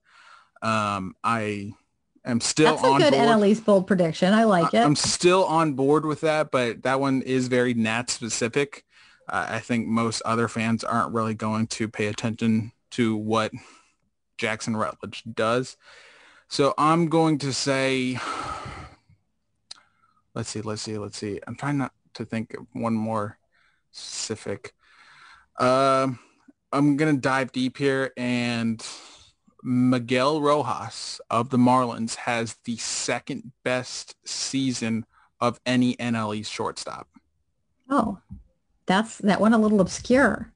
[0.63, 1.73] Um, I
[2.25, 3.65] am still That's a on good board.
[3.65, 4.35] Bold prediction.
[4.35, 4.79] I like it.
[4.79, 8.85] I'm still on board with that, but that one is very Nats specific.
[9.29, 13.53] Uh, I think most other fans aren't really going to pay attention to what
[14.39, 15.77] Jackson Rutledge does.
[16.49, 18.19] So I'm going to say,
[20.35, 21.41] let's see, let's see, let's see.
[21.47, 23.38] I'm trying not to think of one more
[23.99, 24.73] specific.
[25.59, 26.19] Um,
[26.73, 28.85] I'm going to dive deep here and
[29.63, 35.05] Miguel Rojas of the Marlins has the second best season
[35.41, 37.09] of any NL East shortstop.
[37.91, 38.19] oh,
[38.87, 40.53] that's that one a little obscure.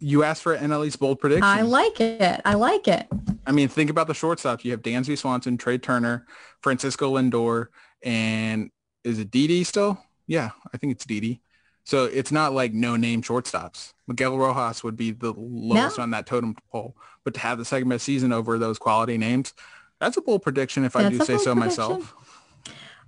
[0.00, 1.44] You asked for NL East bold prediction.
[1.44, 2.40] I like it.
[2.44, 3.06] I like it.
[3.46, 4.64] I mean, think about the shortstops.
[4.64, 6.26] You have Dansby Swanson, Trea Turner,
[6.62, 7.66] Francisco Lindor,
[8.02, 8.70] and
[9.04, 9.98] is it Didi still?
[10.26, 11.40] Yeah, I think it's Didi.
[11.88, 13.94] So it's not like no name shortstops.
[14.06, 16.02] Miguel Rojas would be the lowest No.
[16.02, 16.94] on that totem pole,
[17.24, 19.54] but to have the second best season over those quality names,
[19.98, 21.58] that's a bold prediction if I do say so prediction.
[21.58, 22.14] myself.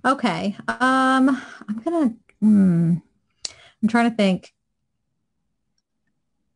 [0.03, 0.57] Okay.
[0.67, 1.39] Um,
[1.69, 2.15] I'm gonna.
[2.39, 2.93] Hmm,
[3.83, 4.51] I'm trying to think.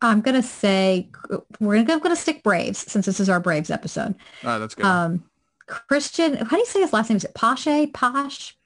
[0.02, 1.12] I'm gonna say
[1.60, 4.16] we're gonna, I'm gonna stick Braves since this is our Braves episode.
[4.44, 4.86] Uh, that's good.
[4.88, 5.26] Um,
[5.68, 7.18] Cristian, how do you say his last name?
[7.18, 7.86] Is it Pache?
[7.94, 8.58] Posh?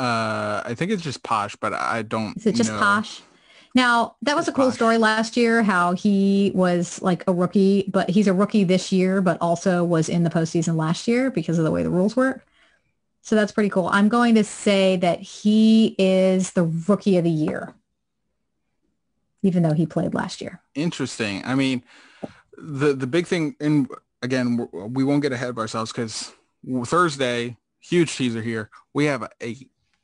[0.00, 2.34] Uh, I think it's just Posh, but I don't.
[2.38, 2.78] Is it just know.
[2.78, 3.20] Posh?
[3.74, 5.62] Now that was a cool story last year.
[5.62, 10.08] How he was like a rookie, but he's a rookie this year, but also was
[10.08, 12.46] in the postseason last year because of the way the rules work.
[13.20, 13.90] So that's pretty cool.
[13.92, 17.74] I'm going to say that he is the rookie of the year,
[19.42, 20.62] even though he played last year.
[20.74, 21.42] Interesting.
[21.44, 21.84] I mean,
[22.56, 23.86] the the big thing, and
[24.22, 26.32] again, we won't get ahead of ourselves because
[26.86, 28.70] Thursday, huge teaser here.
[28.94, 29.56] We have a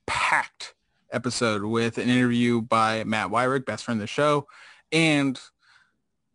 [0.06, 0.74] packed
[1.12, 4.46] episode with an interview by Matt Wyrick, best friend of the show,
[4.92, 5.40] and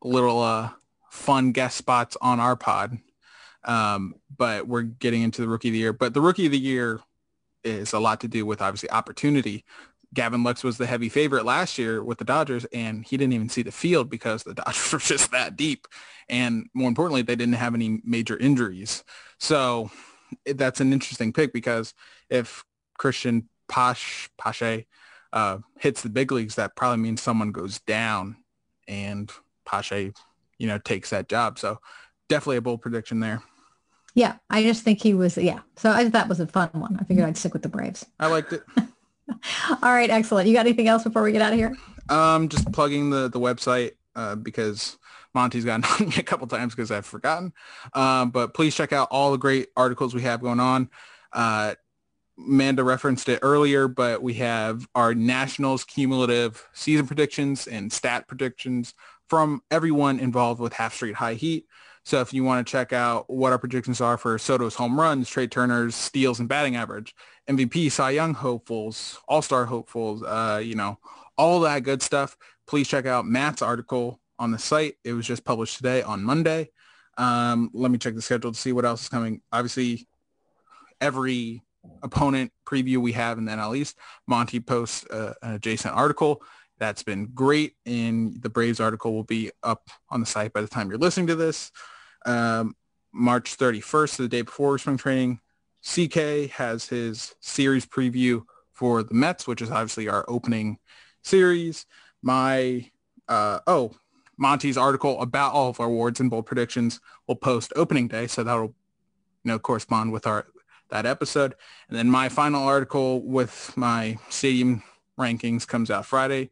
[0.04, 0.70] little uh,
[1.10, 2.98] fun guest spots on our pod.
[3.64, 5.94] Um, but we're getting into the rookie of the year.
[5.94, 7.00] But the rookie of the year
[7.64, 9.66] is a lot to do with obviously opportunity.
[10.14, 13.50] Gavin Lux was the heavy favorite last year with the Dodgers, and he didn't even
[13.50, 15.88] see the field because the Dodgers were just that deep.
[16.28, 19.04] And more importantly, they didn't have any major injuries.
[19.40, 19.92] So
[20.46, 21.94] that's an interesting pick because
[22.30, 22.64] if
[23.00, 24.86] Cristian Posh Pache
[25.32, 28.36] uh, hits the big leagues, that probably means someone goes down,
[28.88, 29.32] and
[29.66, 30.12] Pache,
[30.60, 31.58] you know, takes that job.
[31.58, 31.80] So
[32.28, 33.42] definitely a bold prediction there.
[34.14, 35.38] Yeah, I just think he was.
[35.38, 36.98] Yeah, so I thought that was a fun one.
[37.00, 38.06] I figured I'd stick with the Braves.
[38.20, 38.62] I liked it.
[38.78, 40.50] All right, excellent.
[40.50, 41.74] You got anything else before we get out of here?
[42.10, 44.98] Um, just plugging the the website uh, because
[45.34, 47.54] Monty's gotten on me a couple times because I've forgotten.
[47.94, 50.90] Um, but please check out all the great articles we have going on.
[51.32, 51.76] Uh,
[52.48, 58.94] Amanda referenced it earlier, but we have our Nationals cumulative season predictions and stat predictions
[59.30, 61.66] from everyone involved with Half Street High Heat.
[62.04, 65.30] So if you want to check out what our predictions are for Soto's home runs,
[65.30, 67.16] Trea Turner's steals and batting average,
[67.48, 70.98] MVP, Cy Young hopefuls, All-Star hopefuls, uh, you know,
[71.38, 72.36] all that good stuff,
[72.68, 74.96] please check out Matt's article on the site.
[75.04, 76.72] It was just published today on Monday.
[77.18, 79.42] Um, let me check the schedule to see what else is coming.
[79.52, 80.08] Obviously,
[81.00, 81.62] every
[82.04, 83.98] opponent preview we have in the NL East,
[84.28, 86.42] Monty posts uh, an adjacent article.
[86.80, 87.76] That's been great.
[87.86, 91.28] And the Braves article will be up on the site by the time you're listening
[91.28, 91.72] to this.
[92.26, 92.76] Um,
[93.14, 95.40] March 31st, the day before spring training,
[95.84, 100.78] CK has his series preview for the Mets, which is obviously our opening
[101.24, 101.86] series.
[102.24, 102.90] My,
[103.28, 103.94] uh, oh,
[104.38, 108.28] Monty's article about all of our awards and bold predictions will post opening day.
[108.28, 108.74] So that'll, you
[109.46, 110.48] know, correspond with our,
[110.92, 111.56] that episode.
[111.90, 114.84] And then my final article with my stadium
[115.20, 116.52] rankings comes out Friday.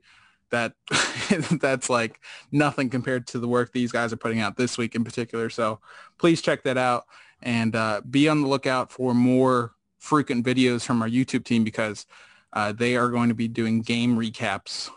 [0.49, 0.73] That
[1.61, 2.19] that's like
[2.51, 5.49] nothing compared to the work these guys are putting out this week in particular.
[5.49, 5.79] So
[6.17, 7.05] please check that out.
[7.41, 12.05] And uh, be on the lookout for more frequent videos from our YouTube team because
[12.53, 14.89] uh, they are going to be doing game recaps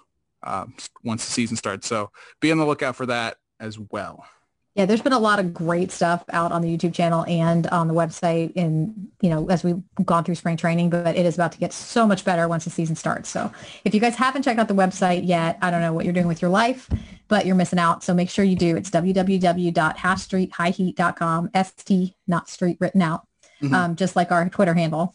[0.42, 0.66] uh,
[1.04, 1.86] once the season starts.
[1.86, 2.10] So
[2.40, 4.24] be on the lookout for that as well.
[4.74, 7.88] Yeah, there's been a lot of great stuff out on the YouTube channel and on
[7.88, 11.52] the website and, you know, as we've gone through spring training, but it is about
[11.52, 13.28] to get so much better once the season starts.
[13.28, 13.52] So
[13.84, 16.26] if you guys haven't checked out the website yet, I don't know what you're doing
[16.26, 16.88] with your life,
[17.28, 18.02] but you're missing out.
[18.02, 18.74] So make sure you do.
[18.74, 23.26] It's www.halfstreethighheat.com, ST, not street written out,
[23.62, 23.74] mm-hmm.
[23.74, 25.14] um, just like our Twitter handle.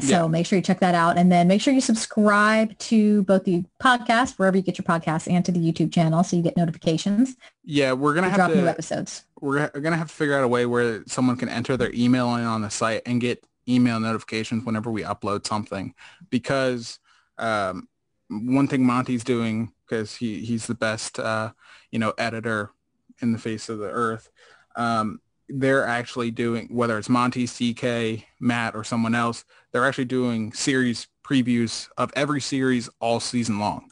[0.00, 0.26] So yeah.
[0.28, 1.18] make sure you check that out.
[1.18, 5.30] And then make sure you subscribe to both the podcast, wherever you get your podcasts,
[5.30, 7.36] and to the YouTube channel so you get notifications.
[7.64, 9.24] Yeah, we're going to have to new episodes.
[9.40, 12.34] We're going to have to figure out a way where someone can enter their email
[12.36, 15.94] in on the site and get email notifications whenever we upload something.
[16.30, 16.98] Because
[17.38, 17.88] um,
[18.28, 21.52] one thing Monty's doing, because he, he's the best, uh,
[21.90, 22.70] you know, editor
[23.20, 24.30] in the face of the earth,
[24.76, 30.52] um, they're actually doing, whether it's Monty, CK, Matt, or someone else, they're actually doing
[30.52, 33.90] series previews of every series all season long.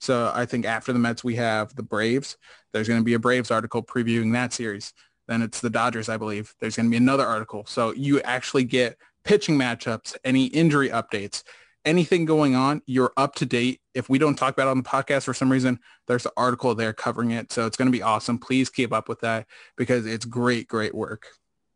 [0.00, 2.36] So I think after the Mets, we have the Braves.
[2.72, 4.92] There's going to be a Braves article previewing that series.
[5.28, 6.54] Then it's the Dodgers, I believe.
[6.60, 7.64] There's going to be another article.
[7.66, 11.42] So you actually get pitching matchups, any injury updates,
[11.84, 13.80] anything going on, you're up to date.
[13.94, 16.74] If we don't talk about it on the podcast for some reason, there's an article
[16.74, 17.52] there covering it.
[17.52, 18.38] So it's going to be awesome.
[18.38, 19.46] Please keep up with that
[19.76, 21.26] because it's great, great work.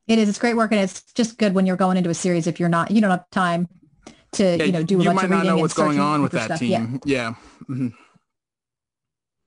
[0.07, 0.29] It is.
[0.29, 2.47] It's great work, and it's just good when you're going into a series.
[2.47, 3.69] If you're not, you don't have time
[4.33, 5.47] to, yeah, you know, do a you bunch of reading.
[5.47, 6.59] Not know what's going on with that stuff.
[6.61, 7.01] team.
[7.05, 7.35] Yeah.
[7.35, 7.35] Yeah.
[7.69, 7.89] Mm-hmm.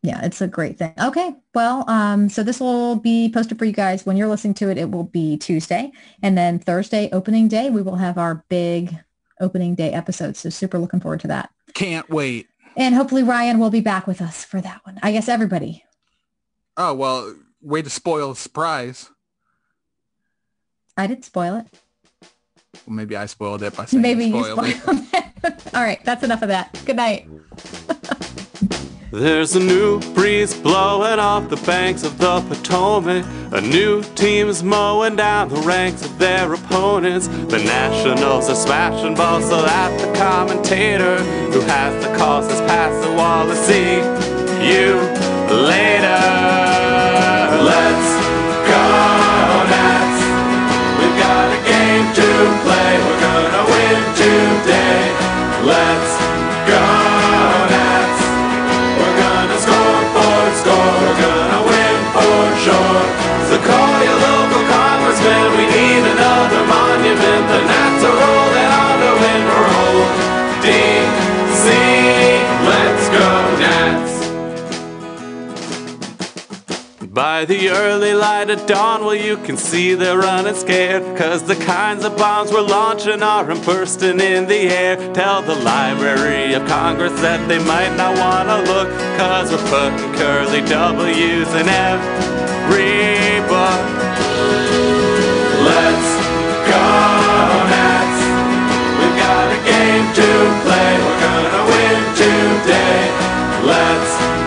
[0.04, 0.94] yeah, it's a great thing.
[1.02, 4.70] Okay, well, um, so this will be posted for you guys when you're listening to
[4.70, 4.78] it.
[4.78, 8.96] It will be Tuesday, and then Thursday, opening day, we will have our big
[9.42, 10.38] opening day episode.
[10.38, 11.50] So super looking forward to that.
[11.74, 12.48] Can't wait.
[12.78, 15.00] And hopefully Ryan will be back with us for that one.
[15.04, 15.84] I guess everybody.
[16.78, 19.10] Oh, well, way to spoil the surprise.
[20.96, 21.68] I didn't spoil it.
[22.86, 24.86] Well, maybe I spoiled it by saying maybe you spoiled it.
[25.74, 26.80] All right, that's enough of that.
[26.86, 27.28] Good night.
[29.12, 33.26] There's a new breeze blowing off the banks of the Potomac.
[33.52, 37.28] A new team's mowing down the ranks of their opponents.
[37.28, 41.18] The Nationals are smashing balls so that the commentator
[41.52, 43.98] who has the calls has passed the wall to see
[44.66, 44.96] you
[45.62, 46.71] later.
[77.42, 81.18] By the early light of dawn, well, you can see they're running scared.
[81.18, 84.96] Cause the kinds of bombs we're launching are bursting in the air.
[85.16, 88.90] Tell the Library of Congress that they might not wanna look.
[89.18, 93.82] Cause we're putting curly W's in every book.
[95.66, 96.10] Let's
[96.70, 96.86] go,
[97.74, 98.22] Nats.
[99.02, 100.30] We've got a game to
[100.62, 100.92] play.
[101.02, 103.02] We're gonna win today.
[103.66, 104.41] Let's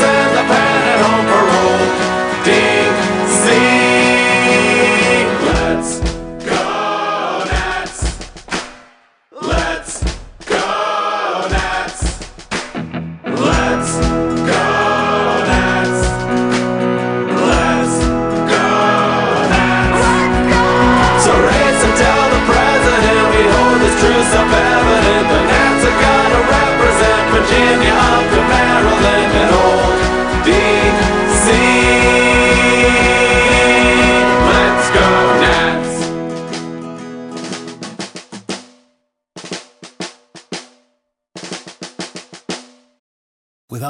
[0.00, 0.21] We're